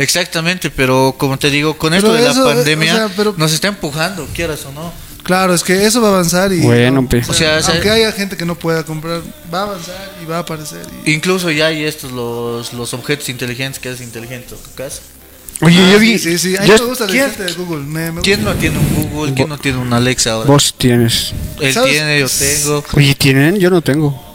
[0.00, 3.08] Exactamente, pero como te digo, con Pero esto de eso, la eh, pandemia o sea,
[3.16, 4.92] pero- nos está empujando, quieras o no.
[5.22, 6.60] Claro, es que eso va a avanzar y.
[6.60, 7.22] Bueno, pe.
[7.28, 9.20] O sea, aunque se- haya gente que no pueda comprar,
[9.52, 10.80] va a avanzar y va a aparecer.
[11.04, 15.02] y- Incluso ya hay estos los, los objetos inteligentes que es inteligente tu casa.
[15.60, 16.18] Oye, Ah, yo vi.
[16.18, 17.84] Sí, sí, a mí yo- me gusta ¿quién- asistente de Google.
[17.84, 19.34] Me, me ¿Quién no tiene un Google?
[19.34, 20.46] ¿Quién no tiene un Alexa ahora?
[20.50, 21.34] Vos tienes.
[21.60, 21.90] Él ¿Sabes?
[21.92, 22.84] tiene, yo tengo.
[22.94, 23.56] Oye, ¿tienen?
[23.58, 24.29] Yo no tengo.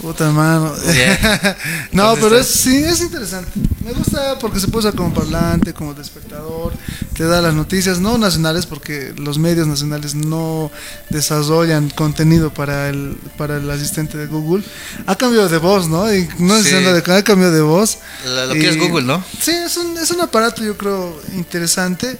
[0.00, 0.72] Puta mano.
[0.92, 1.56] Yeah.
[1.92, 3.50] no, pero es, sí, es interesante.
[3.84, 6.72] Me gusta porque se puede usar como parlante, como de espectador.
[7.14, 10.70] Te da las noticias, no nacionales, porque los medios nacionales no
[11.10, 14.62] desarrollan contenido para el, para el asistente de Google.
[15.06, 16.12] Ha cambiado de voz, ¿no?
[16.14, 16.74] Y no es Sí.
[16.74, 17.98] diciendo de ha cambiado de voz.
[18.24, 19.24] Lo que es Google, ¿no?
[19.40, 22.18] Sí, es un, es un aparato, yo creo, interesante.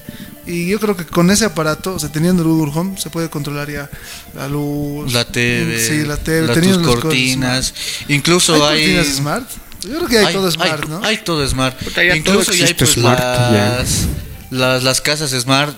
[0.49, 3.29] Y yo creo que con ese aparato, o sea, teniendo el Google Home, se puede
[3.29, 3.91] controlar ya
[4.35, 5.13] la luz.
[5.13, 6.47] La TV, Sí, la TV.
[6.47, 7.67] las teniendo tus cosas cortinas.
[7.67, 8.11] smart.
[8.11, 8.69] Incluso ¿Hay hay.
[8.97, 9.51] cortinas smart?
[9.83, 11.05] Yo creo que hay, todo smart, hay- ¿no?
[11.05, 11.79] hay todo smart.
[11.95, 13.77] Ya Incluso todo ya hay pues, smart, ya.
[13.79, 14.07] las,
[14.51, 15.77] las, las casas smart.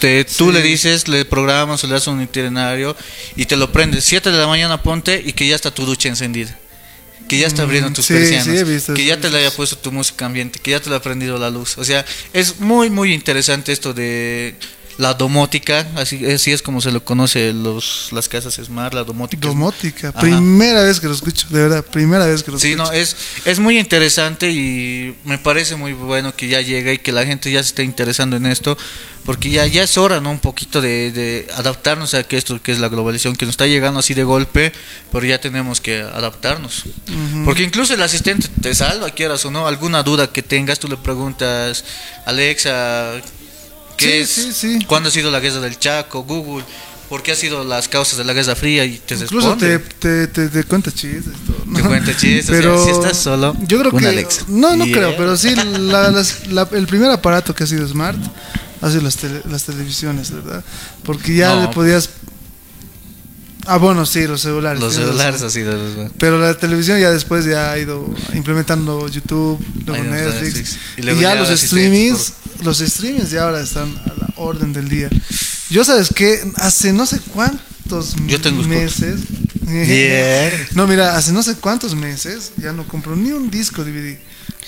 [0.00, 0.52] Te, tú Sí.
[0.52, 2.96] le dices, le programas o le das un itinerario
[3.36, 4.04] y te lo prendes.
[4.04, 6.56] 7 de la mañana ponte y que ya está tu ducha encendida.
[7.34, 8.82] Que ya está abriendo tus sí, persianas.
[8.84, 10.60] sí, que ya te le haya puesto tu música ambiente.
[10.60, 11.76] Que ya te le ha prendido la luz.
[11.78, 14.54] O sea, es muy, muy interesante esto de
[14.98, 15.86] la domótica.
[15.96, 19.48] Así, así es como se lo conoce los, las casas smart, la domótica.
[19.48, 20.08] Domótica.
[20.10, 20.20] Ajá.
[20.20, 22.84] Primera vez que lo escucho, de verdad, primera vez que lo Sí, escucho.
[22.90, 27.12] no, es, es muy interesante y me parece muy bueno que ya llegue y que
[27.12, 28.76] la gente ya se esté interesando en esto,
[29.24, 30.30] porque ya, ya es hora, ¿no?
[30.30, 33.66] Un poquito de, de adaptarnos a que esto que es la globalización, que nos está
[33.66, 34.72] llegando así de golpe,
[35.10, 36.84] pero ya tenemos que adaptarnos.
[37.44, 40.96] Porque incluso el asistente te salva, quieras o no, alguna duda que tengas, tú le
[40.98, 41.84] preguntas,
[42.26, 43.12] Alexa,
[43.96, 44.54] ¿qué Sí, es?
[44.54, 44.84] sí, sí.
[44.86, 46.22] ¿Cuándo ha sido la guerra del Chaco?
[46.24, 46.64] Google.
[47.08, 48.84] ¿Por qué ha sido las causas de la Guerra Fría?
[48.84, 51.34] Y te Incluso te, te, te, te cuenta chistes.
[51.74, 54.06] Te cuenta chistes, o sea, Pero si estás solo, Yo creo que.
[54.08, 54.44] Alexa.
[54.48, 54.96] No, no Yeah.
[54.96, 58.18] creo, pero sí, la- las- la- el primer aparato que ha sido smart
[58.80, 60.64] ha sido las, tele- las televisiones, ¿verdad?
[61.04, 61.62] Porque ya No.
[61.62, 62.08] le podías.
[63.66, 64.80] Ah, bueno, sí, los celulares.
[64.80, 69.64] Los celulares así de los Pero la televisión ya después ya ha ido implementando YouTube,
[69.86, 70.42] luego Netflix.
[70.42, 70.78] Netflix.
[70.98, 75.08] Y ya ya los streamings, los streamings ya ahora están a la orden del día.
[75.70, 79.20] Yo sabes que hace no sé cuántos Yo tengo meses.
[79.64, 80.52] Yeah.
[80.74, 84.18] No, mira, hace no sé cuántos meses ya no compro ni un disco DVD.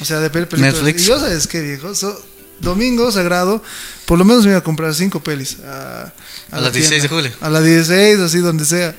[0.00, 0.60] O sea, de películas.
[0.62, 1.02] Netflix.
[1.02, 1.94] Y yo sabes qué, viejo.
[1.94, 2.18] So-
[2.60, 3.62] domingo sagrado,
[4.06, 5.58] por lo menos me iba a comprar cinco pelis.
[5.64, 6.12] A,
[6.50, 7.32] A la las 16 de julio.
[7.40, 8.94] A las 16, así donde sea.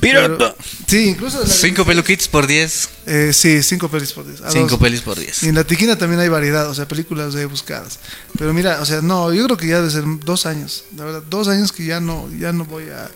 [0.00, 0.54] Pero-
[0.86, 1.40] sí, incluso.
[1.40, 2.88] la- Cinco peluquitos por 10.
[3.06, 4.40] eh, sí, cinco pelis por diez.
[4.42, 4.78] a Cinco dos.
[4.80, 5.42] pelis por 10.
[5.44, 7.98] Y en la tiquina también hay variedad, o sea, películas de buscadas.
[8.38, 11.22] Pero mira, o sea, no, yo creo que ya debe ser dos años, la verdad,
[11.28, 13.10] dos años que ya no, ya no voy a,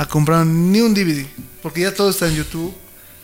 [0.00, 1.26] a comprar ni un DVD,
[1.62, 2.74] porque ya todo está en YouTube,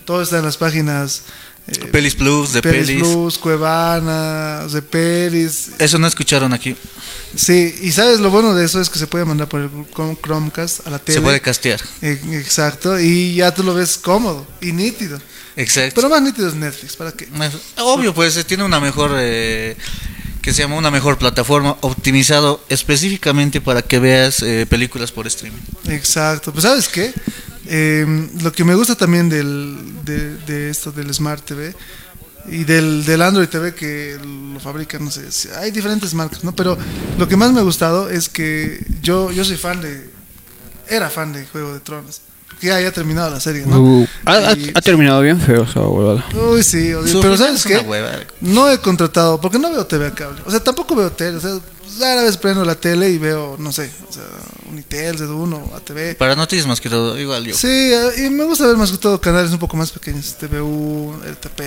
[0.05, 1.23] todo está en las páginas
[1.67, 3.03] eh, Pelis Plus, de Pelis, pelis.
[3.03, 5.71] Plus, Cuevana, de pelis.
[5.79, 6.77] Eso no escucharon aquí.
[7.37, 10.17] Sí, y sabes lo bueno de eso es que se puede mandar por el Chrome-
[10.23, 11.19] Chromecast a la tele.
[11.19, 11.81] Se puede castear.
[12.03, 15.21] Eh, Exacto, y ya tú lo ves cómodo y nítido.
[15.57, 15.95] Exacto.
[15.97, 17.29] Pero más nítido es Netflix, ¿para qué?
[17.79, 19.13] Obvio, pues eh, tiene una mejor.
[19.17, 19.77] eh,
[20.43, 25.59] que se llama una mejor plataforma optimizado específicamente para que veas eh, películas por streaming.
[25.89, 27.15] Exacto, pues sabes qué,
[27.67, 31.75] Eh, lo que me gusta también del, de, de esto del Smart TV
[32.47, 34.19] y del, del Android TV que
[34.53, 36.55] lo fabrican, no sé, hay diferentes marcas, ¿no?
[36.55, 36.77] Pero
[37.19, 40.11] lo que más me ha gustado es que yo, yo soy fan de,
[40.89, 42.21] era fan de Juego de Tronos,
[42.61, 43.81] que ya haya terminado la serie, ¿no?
[43.81, 46.25] Uh, ha, ha- Y- ha terminado bien feo esa huevada.
[46.35, 47.79] Uy, sí, pero ¿sabes es qué?
[47.79, 48.13] hueva.
[48.41, 50.41] No he contratado, porque no veo TV a cable.
[50.47, 51.37] O sea, tampoco veo tele.
[51.37, 51.59] O sea,
[52.01, 54.23] rara vez prendo la tele y veo, no sé, o sea,
[54.71, 56.17] Unitel, Z1, ATV.
[56.17, 57.55] Para noticias más que todo, igual yo.
[57.57, 60.35] Sí, eh, y me gusta ver más que todo canales un poco más pequeños.
[60.39, 61.61] TVU, RTP,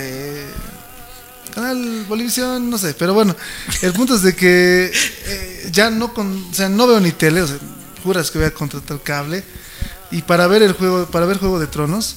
[1.53, 2.93] Canal Bolivisión, no sé.
[2.97, 3.35] Pero bueno,
[3.81, 4.91] el punto es de que
[5.27, 7.41] eh, ya no, con, o sea, no veo ni tele.
[7.41, 7.57] O sea,
[8.03, 9.43] juras que voy a contratar cable.
[10.11, 12.15] Y para ver el juego, para ver Juego de Tronos,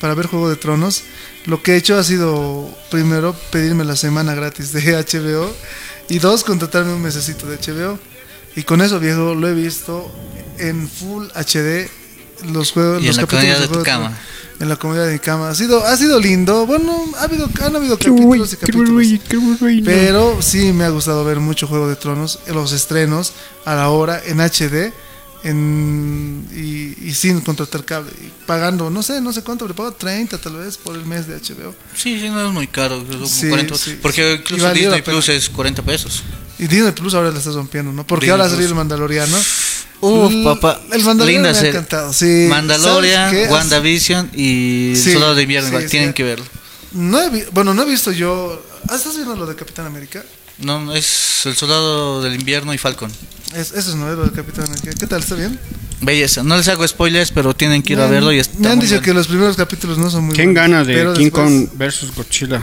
[0.00, 1.02] para ver Juego de Tronos,
[1.46, 5.52] lo que he hecho ha sido primero pedirme la semana gratis de HBO
[6.08, 7.98] y dos contratarme un mesecito de HBO.
[8.56, 10.10] Y con eso, viejo, lo he visto
[10.58, 11.88] en Full HD
[12.52, 14.18] los juegos Y en los la capítulos comodidad de Juego tu cama.
[14.58, 15.48] En la comodidad de mi cama.
[15.48, 16.66] Ha sido, ha sido lindo.
[16.66, 19.06] Bueno, ha habido, han habido capítulos y capítulos.
[19.84, 23.32] Pero sí me ha gustado ver mucho Juego de Tronos, los estrenos
[23.64, 24.92] a la hora en HD
[25.42, 28.10] en, y, y sin contratar cable.
[28.46, 31.34] Pagando, no sé, no sé cuánto, le pago 30 tal vez por el mes de
[31.36, 31.74] HBO.
[31.94, 33.02] Sí, sí, no es muy caro.
[33.24, 33.98] es Sí, 40, sí.
[34.02, 35.02] porque Y incluso Disney.
[35.02, 36.22] Plus es 40 pesos.
[36.58, 38.06] Y Disney Plus ahora la estás rompiendo, ¿no?
[38.06, 39.36] Porque Disney ahora salió el Mandaloriano.
[40.02, 40.80] Uf, L- papá.
[40.92, 42.12] El Mandaloriano linda me ha encantado.
[42.12, 42.46] Sí.
[42.48, 43.50] Mandalorian.
[43.50, 45.80] WandaVision y Sí, Soldado de Invierno.
[45.80, 46.14] sí, tienen sí.
[46.14, 46.44] que verlo.
[46.92, 48.62] No he bueno, no he visto yo.
[48.88, 50.24] Ah, ¿Estás viendo lo de Capitán América?
[50.58, 53.10] No, es el Soldado del Invierno y Falcon.
[53.54, 54.92] Es, eso es nuevo, de Capitán América.
[54.98, 55.20] ¿Qué tal?
[55.20, 55.58] ¿Está bien?
[56.02, 56.42] Belleza.
[56.42, 58.78] No les hago spoilers, pero tienen que ir a Me- verlo y está Me han
[58.80, 59.04] dicho bueno.
[59.04, 61.68] que los primeros capítulos no son muy ¿Quién buenos, gana de pero King después- Kong
[61.74, 62.62] versus Godzilla?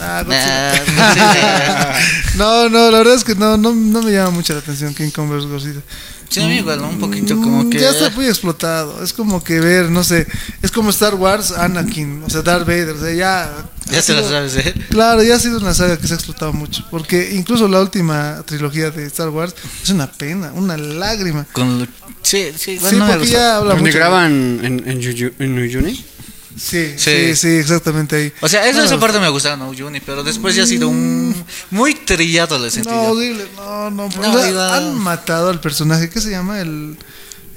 [0.00, 1.94] Ah, Godzilla.
[2.36, 5.10] No, no, la verdad es que no, no, no me llama mucho la atención King
[5.10, 5.46] Kong vs.
[5.46, 5.80] Godzilla.
[6.28, 7.78] sí, a mí igual, un poquito como Mm, que...
[7.78, 9.02] Ya está muy explotado.
[9.04, 10.26] Es como que ver, no sé,
[10.62, 12.90] es como Star Wars, Anakin, o sea, Darth Vader.
[12.90, 13.50] O sea, ya.
[13.90, 14.74] Ya te la sabes, ¿eh?
[14.90, 16.84] Claro, ya ha sido una saga que se ha explotado mucho.
[16.90, 21.46] Porque incluso la última trilogía de Star Wars es una pena, una lágrima.
[21.52, 21.86] Con lo-
[22.22, 23.98] Sí, sí, bueno, sí, no porque ya habla ¿Dónde mucho.
[23.98, 25.94] graban en, en, en Uyuni?
[26.56, 27.36] Sí, sí, Sí.
[27.36, 28.32] sí, exactamente ahí.
[28.40, 29.72] O sea, esa, esa parte me gustaba, ¿no?
[29.76, 31.34] Juni, pero después ya ha sido un...
[31.70, 32.96] Muy trillado el No, sentido.
[33.02, 34.08] horrible, no, no.
[34.08, 36.60] No, o sea, iba- Han matado al personaje, ¿qué se llama?
[36.60, 36.96] El,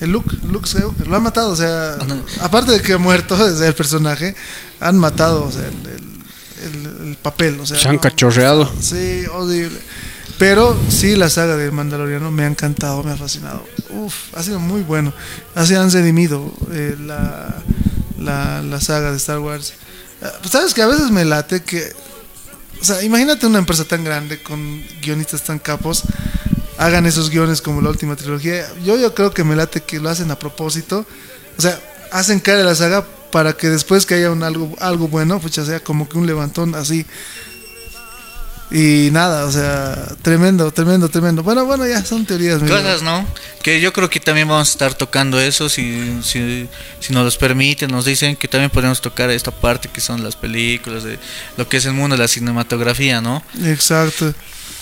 [0.02, 1.08] el Luke, Luke Skywalker.
[1.08, 1.96] Lo han matado, o sea,
[2.42, 4.36] aparte de que ha muerto o sea, el personaje,
[4.80, 6.07] han matado, o sea, el, el-
[6.68, 7.78] el- el papel, o sea.
[7.80, 8.72] Se han no, cachorreado.
[8.80, 9.80] Sí, horrible.
[10.38, 13.66] Pero sí, la saga de Mandaloriano me ha encantado, me ha fascinado.
[13.90, 15.12] Uf, ha sido muy bueno.
[15.56, 17.56] Así han redimido eh, la,
[18.20, 19.74] la, la saga de Star Wars.
[20.22, 21.92] Eh, pues, Sabes que a veces me late que.
[22.80, 26.04] O sea, imagínate una empresa tan grande con guionistas tan capos.
[26.78, 28.68] Hagan esos guiones como la última trilogía.
[28.86, 31.04] Yo, yo creo que me late que lo hacen a propósito.
[31.58, 31.80] O sea,
[32.12, 33.04] hacen caer a la saga
[33.38, 36.26] para que después que haya un algo, algo bueno, pues ya sea como que un
[36.26, 37.06] levantón así.
[38.72, 41.44] Y nada, o sea, tremendo, tremendo, tremendo.
[41.44, 42.58] Bueno, bueno, ya son teorías.
[42.64, 43.24] Cosas, ¿no?
[43.62, 46.68] Que yo creo que también vamos a estar tocando eso, si, si,
[47.00, 50.36] si nos los permiten, nos dicen que también podemos tocar esta parte que son las
[50.36, 51.20] películas, de
[51.58, 53.44] lo que es el mundo de la cinematografía, ¿no?
[53.66, 54.34] Exacto.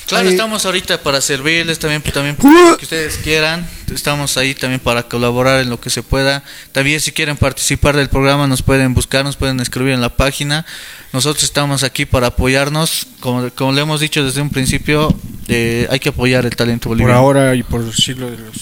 [0.07, 2.75] Claro, Ahí- estamos ahorita para servirles también, también Uh.
[2.77, 3.67] que ustedes quieran.
[3.93, 6.43] Estamos ahí también para colaborar en lo que se pueda.
[6.71, 10.65] También si quieren participar del programa nos pueden buscar, nos pueden escribir en la página.
[11.11, 13.07] Nosotros estamos aquí para apoyarnos.
[13.19, 15.15] Como, como le hemos dicho desde un principio,
[15.47, 17.19] eh, hay que apoyar el talento Por boliviano.
[17.19, 18.55] ahora y por el siglo de los...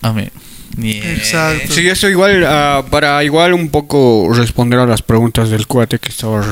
[0.00, 0.30] Amén.
[0.76, 1.02] Bien.
[1.04, 1.72] Exacto.
[1.72, 6.08] Sí, eso igual, ah, para igual un poco responder a las preguntas del cuate que
[6.08, 6.44] estaba,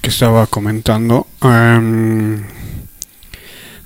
[0.00, 1.26] que estaba comentando.
[1.42, 2.42] Em,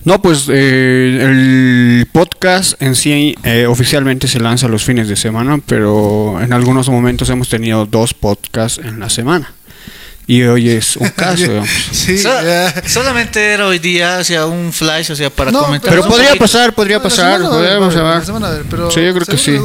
[0.04, 5.58] no, pues eh, el podcast en sí eh, oficialmente se lanza los fines de semana,
[5.66, 9.52] pero en algunos momentos hemos tenido dos podcasts en la semana.
[10.26, 11.62] Y hoy es un caso.
[11.92, 12.30] Sí, So-
[12.86, 15.90] solamente era hoy día, o sea, un flash, o sea, para No, comentar.
[15.90, 16.44] Pero podría poquito.
[16.44, 19.58] pasar, podría pasar, Sí, yo creo que sí.
[19.58, 19.60] Sí,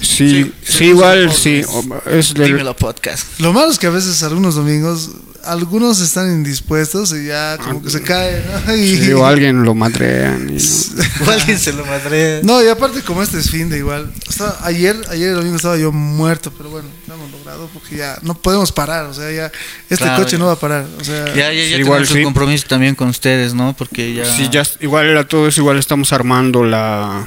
[0.00, 1.88] Sí, sí, sí, igual, sí, sí.
[2.10, 3.38] Es del- Dímelo podcast.
[3.40, 5.10] Lo malo es que a veces algunos domingos,
[5.44, 8.42] algunos están indispuestos y ya como que se caen.
[8.66, 8.74] ¿no?
[8.76, 10.48] Y- sí, o alguien lo madrean.
[10.50, 11.26] y no.
[11.26, 12.40] O alguien se lo madre.
[12.44, 14.12] No, y aparte como este es fin de igual.
[14.28, 18.18] Estaba- ayer, ayer el domingo estaba yo muerto, pero bueno, lo hemos logrado porque ya
[18.22, 19.50] no podemos parar, o sea, ya
[19.90, 20.38] este Claro, coche ya.
[20.38, 22.22] no va a parar, o sea, Ya, ya, ya Sí, tenemos igual un sí.
[22.22, 23.74] compromiso también con ustedes, ¿no?
[23.76, 24.24] Porque ya...
[24.24, 27.26] Sí, ya igual a todo eso, igual estamos armando la,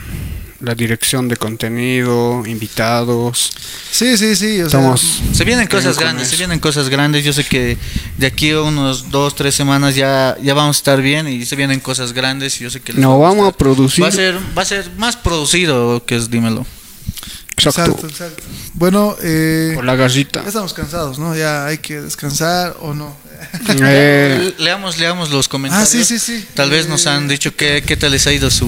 [0.62, 3.52] la dirección de contenido, invitados.
[3.92, 5.22] sí, sí, sí, o sea, Estamos.
[5.34, 7.24] Se vienen cosas grandes, se vienen cosas grandes.
[7.24, 7.78] Yo sé que
[8.18, 11.56] de aquí a unos dos, tres semanas ya, ya vamos a estar bien y se
[11.56, 12.60] vienen cosas grandes.
[12.62, 14.04] Y yo sé que No vamos a producir.
[14.04, 16.66] Va a ser, va a ser más producido que es Dímelo.
[17.58, 17.92] Exacto.
[17.92, 18.44] exacto, exacto.
[18.74, 20.42] Bueno, eh, Con la garrita.
[20.42, 21.36] ya estamos cansados, ¿no?
[21.36, 23.16] Ya hay que descansar o no.
[23.84, 25.88] Eh, Le- Leamos, leamos los comentarios.
[25.88, 26.46] Ah, sí, sí, sí.
[26.54, 28.68] Tal vez nos han Eh, dicho qué, qué tal les ha ido su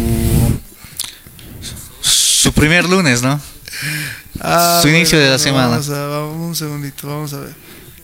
[2.43, 3.39] su primer lunes, ¿no?
[4.41, 5.69] Ah, Su inicio de la semana.
[5.69, 7.51] Vamos a, vamos, un segundito, vamos a ver.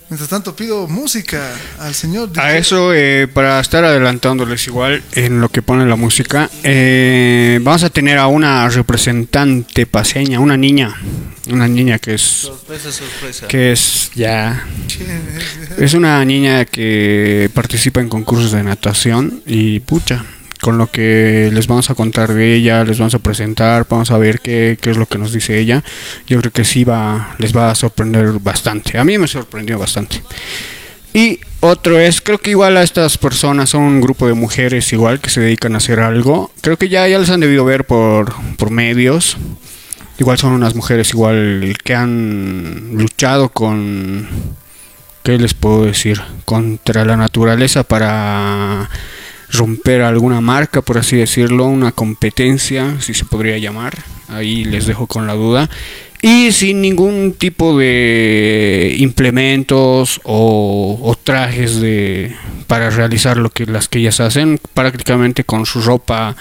[0.09, 2.29] Mientras tanto pido música al señor.
[2.37, 7.83] a eso, eh, para estar adelantándoles igual en lo que pone la música, eh, vamos
[7.83, 10.95] a tener a una representante paseña, una niña.
[11.49, 12.21] Una niña que es.
[12.21, 13.45] Sorpresa, sorpresa.
[13.49, 14.65] Que es ya.
[15.77, 20.23] Es una niña que participa en concursos de natación y pucha,
[20.61, 24.17] con lo que les vamos a contar de ella, les vamos a presentar, vamos a
[24.17, 25.83] ver qué, qué es lo que nos dice ella.
[26.27, 28.97] Yo creo que sí va, les va a sorprender bastante.
[28.97, 30.21] A mí me sorprendió bastante.
[31.13, 35.19] Y otro es, creo que igual a estas personas son un grupo de mujeres igual
[35.19, 36.51] que se dedican a hacer algo.
[36.61, 39.37] Creo que ya, ya les han debido ver por, por medios.
[40.19, 44.27] Igual son unas mujeres igual que han luchado con
[45.23, 46.21] ¿qué les puedo decir?
[46.45, 48.89] Contra la naturaleza para
[49.51, 53.97] romper alguna marca, por así decirlo, una competencia, si se podría llamar.
[54.27, 55.69] Ahí les dejo con la duda.
[56.21, 62.35] Y sin ningún tipo de implementos o, o trajes de
[62.67, 66.35] para realizar lo que las que ellas hacen, prácticamente con su ropa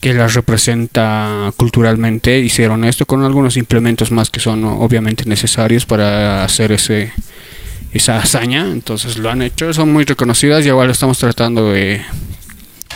[0.00, 6.42] que las representa culturalmente hicieron esto con algunos implementos más que son obviamente necesarios para
[6.42, 7.12] hacer ese
[7.92, 12.00] esa hazaña, entonces lo han hecho, son muy reconocidas y igual estamos tratando de,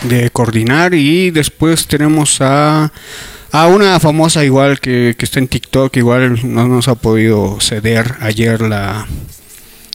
[0.03, 2.91] de coordinar y después tenemos a
[3.51, 8.15] A una famosa igual que, que está en TikTok, igual no nos ha podido ceder
[8.19, 9.07] ayer la,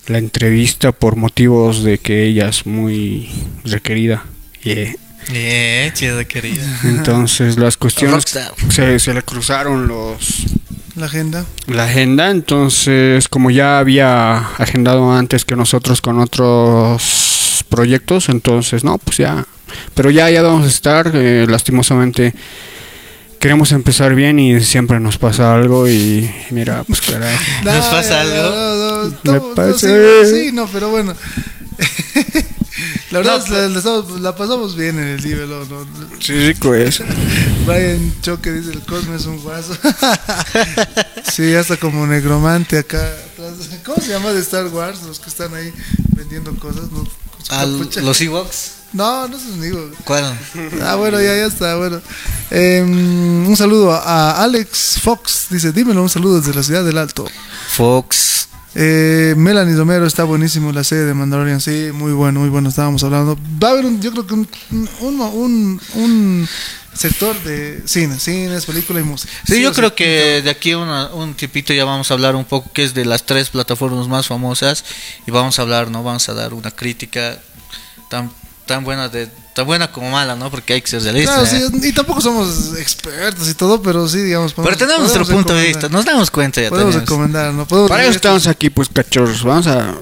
[0.07, 3.29] la entrevista por motivos de que ella es muy
[3.65, 4.25] requerida.
[4.63, 4.95] Yeah.
[5.31, 6.65] Bien, chido, querida.
[6.85, 8.25] Entonces las cuestiones
[8.71, 10.47] se, se le cruzaron los
[10.97, 11.45] La agenda.
[11.67, 18.97] la agenda, entonces como ya había agendado antes que nosotros con otros proyectos, entonces no,
[18.97, 19.45] pues ya,
[19.95, 22.35] pero ya ya vamos a estar, eh, lastimosamente
[23.39, 27.35] queremos empezar bien y siempre nos pasa algo y mira, pues caray.
[27.65, 29.13] ¿Nos pasa algo?
[29.25, 29.79] no, Me pasa.
[29.79, 31.15] sí, sí, no, pero bueno.
[33.11, 35.49] la verdad, No, la, la estamos- la pasamos bien en el nivel.
[35.49, 35.65] ¿no?
[36.21, 37.03] Sí, rico es.
[37.67, 39.77] Brian Choque dice: el Cosme es un guaso.
[41.33, 43.55] sí, hasta como negromante acá atrás.
[43.85, 45.03] ¿Cómo se llama de Star Wars?
[45.03, 45.73] Los que están ahí
[46.15, 46.91] vendiendo cosas.
[46.93, 46.99] ¿no?
[47.05, 48.01] Con su ¿A capucha.
[48.03, 48.73] los Ewoks?
[48.93, 49.89] No, no se digo.
[50.05, 50.37] ¿Cuál?
[50.83, 52.01] Ah, bueno, ya, ya está, bueno.
[52.51, 57.27] Eh, un saludo a, Alex Fox, dice, dímelo, un saludo desde la ciudad del Alto.
[57.77, 58.49] Fox.
[58.75, 63.03] Eh, Melanie Domero, está buenísimo la serie de Mandalorian, sí, muy bueno, muy bueno, estábamos
[63.03, 63.37] hablando.
[63.63, 64.49] Va a haber, un, yo creo que un,
[65.01, 66.49] un, un, un
[66.95, 69.33] sector de cine, cines, película y música.
[69.45, 69.95] Sí, yo creo sí.
[69.97, 73.05] que de aquí una- un tipito ya vamos a hablar un poco que es de
[73.05, 74.85] las tres plataformas más famosas
[75.27, 76.03] y vamos a hablar, ¿no?
[76.05, 77.41] Vamos a dar una crítica
[78.09, 78.31] tan
[78.71, 80.49] tan buena de tan buena como mala, ¿no?
[80.49, 81.49] Porque hay que ser realistas.
[81.51, 81.71] Claro, ¿eh?
[81.83, 84.55] sí, y tampoco somos expertos y todo, pero sí, digamos.
[84.55, 87.11] Pero tenemos nuestro punto de vista, nos damos cuenta ya Podemos tenemos.
[87.11, 87.67] recomendar, ¿no?
[87.67, 89.43] Podemos Para eso estamos aquí, pues cachorros.
[89.43, 89.97] Vamos a.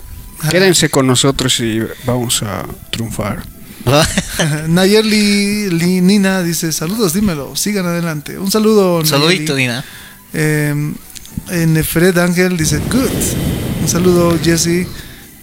[0.51, 3.43] Quédense con nosotros y vamos a triunfar.
[4.69, 8.39] Nayerli Li- Nina dice, saludos, dímelo, sigan adelante.
[8.39, 8.99] Un saludo.
[8.99, 9.63] Un saludito, Nayeli.
[9.63, 9.85] Dina.
[10.35, 10.93] Eh,
[11.53, 13.09] eh, Nefred Ángel dice, good.
[13.81, 14.87] Un saludo, Jesse.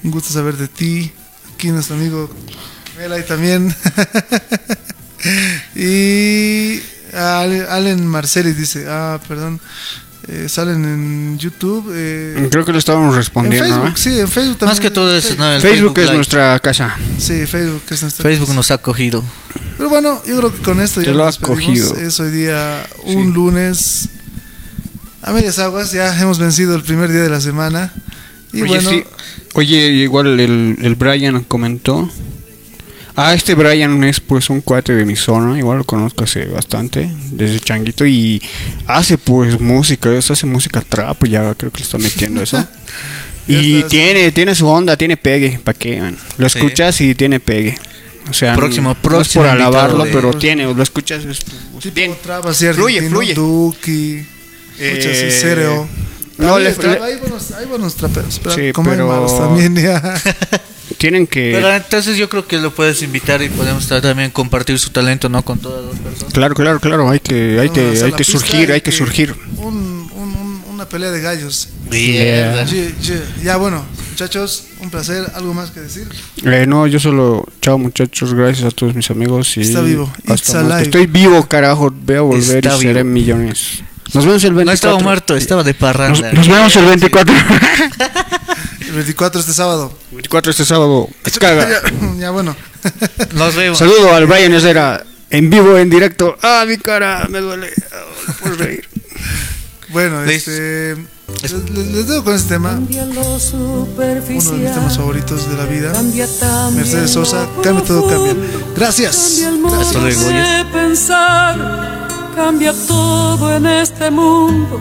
[0.03, 1.11] Un gusto saber de ti.
[1.55, 2.30] Aquí nuestro amigo
[2.97, 3.75] Melay también.
[5.75, 6.81] y
[7.15, 9.59] Allen Marceli dice, ah, perdón.
[10.27, 11.91] eh, salen en YouTube.
[11.93, 13.97] eh, Creo que lo estábamos en respondiendo, Facebook, ¿no?
[13.97, 14.71] sí, en Facebook también.
[14.71, 16.15] Más que todo es Facebook, no, el Facebook, es Live.
[16.15, 16.95] nuestra casa.
[17.17, 19.23] Sí, Facebook es nuestra Facebook nos ha cogido.
[19.77, 21.95] Pero bueno, yo creo que con esto ya Te lo nos has cogido.
[21.97, 24.09] Es hoy día un lunes
[25.21, 25.91] a medias aguas.
[25.91, 27.93] Ya hemos vencido el primer día de la semana.
[28.53, 29.03] Y Oye, bueno, sí.
[29.53, 32.09] Oye, igual el, el Brian comentó.
[33.18, 37.09] Ah, este Brian es pues un cuate de mi zona, igual lo conozco hace bastante,
[37.32, 38.41] desde changuito y
[38.88, 42.66] hace pues música, eso hace música trap, ya creo que le está metiendo eso.
[43.47, 46.01] Y tiene, tiene su onda, tiene pegue, ¿para qué?
[46.01, 46.18] man?
[46.39, 46.57] Lo Sí.
[46.57, 47.78] escuchas y tiene pegue.
[48.28, 51.41] O sea, Próximo- no, no es próximo por alabarlo, de- pero tiene, lo escuchas es
[51.72, 52.16] pues, bien.
[52.24, 53.36] trap así Fluye, fluye.
[53.36, 54.20] Duki,
[54.74, 55.88] así, Eh, Cereo.
[56.39, 60.01] no, le- hay, buenos, hay buenos traperos, pero Sí, como pero- hay malos también ya.
[61.05, 64.89] Tienen que Pero entonces yo creo que lo puedes invitar y podemos también compartir su
[64.89, 65.43] talento, ¿no?
[65.45, 66.33] Con todas las personas.
[66.33, 69.35] Claro, claro, claro, hay que hay que hay que surgir, hay que surgir.
[69.57, 71.69] Un, un- un- una pelea de gallos.
[71.91, 72.65] Mierda.
[72.65, 73.21] Yeah, yeah.
[73.43, 75.25] Ya bueno, muchachos, un placer.
[75.35, 76.07] ¿Algo más que decir?
[76.43, 80.55] Eh, no, yo solo, chao muchachos, gracias a todos mis amigos y Está vivo, it's
[80.55, 80.81] alive.
[80.81, 83.13] Estoy vivo, carajo, voy a volver Está y seré vivo.
[83.13, 83.83] millones.
[84.13, 84.65] Nos vemos el 24.
[84.65, 86.31] No estaba muerto, estaba de Nos, parranda.
[86.33, 87.33] nos vemos el 24.
[88.87, 89.97] El 24 este sábado.
[90.11, 91.09] 24 este sábado.
[91.39, 91.67] Caga.
[91.67, 91.81] Ya,
[92.19, 92.55] ya, bueno.
[93.33, 93.77] Nos vemos.
[93.79, 96.37] Saludo al Brian Herrera en vivo, en directo.
[96.41, 97.73] Ah, mi cara, me duele.
[98.27, 98.87] No puedo reír.
[99.89, 100.51] Bueno, Listo.
[100.51, 100.95] este.
[101.41, 102.69] Les, les- dejo con este tema.
[102.73, 103.21] Cambia lo
[103.53, 105.91] Uno de mis temas favoritos de la vida.
[106.73, 108.35] Mercedes Sosa, cambia todo, cambia.
[108.75, 109.41] Gracias.
[109.41, 110.21] Cambia el modo Hasta luego.
[112.36, 114.79] Cambia todo en este mundo.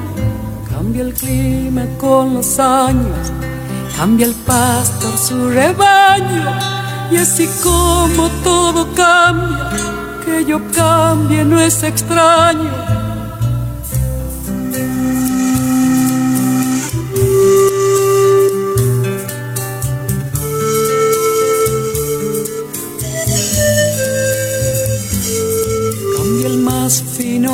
[0.68, 3.32] Cambia el clima con los años.
[3.96, 6.50] Cambia el pastor su rebaño.
[7.12, 9.70] Y así como todo cambia,
[10.24, 12.70] que yo cambie no es extraño.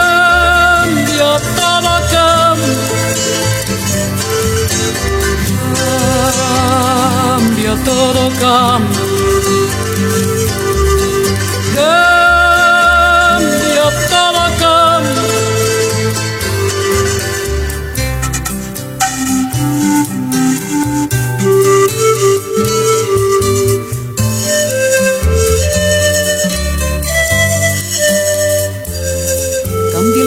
[0.00, 2.76] Cambia todo cambia.
[6.40, 9.00] Cambia todo cambia.
[11.74, 12.29] Cambia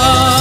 [0.00, 0.39] ¡Gracias!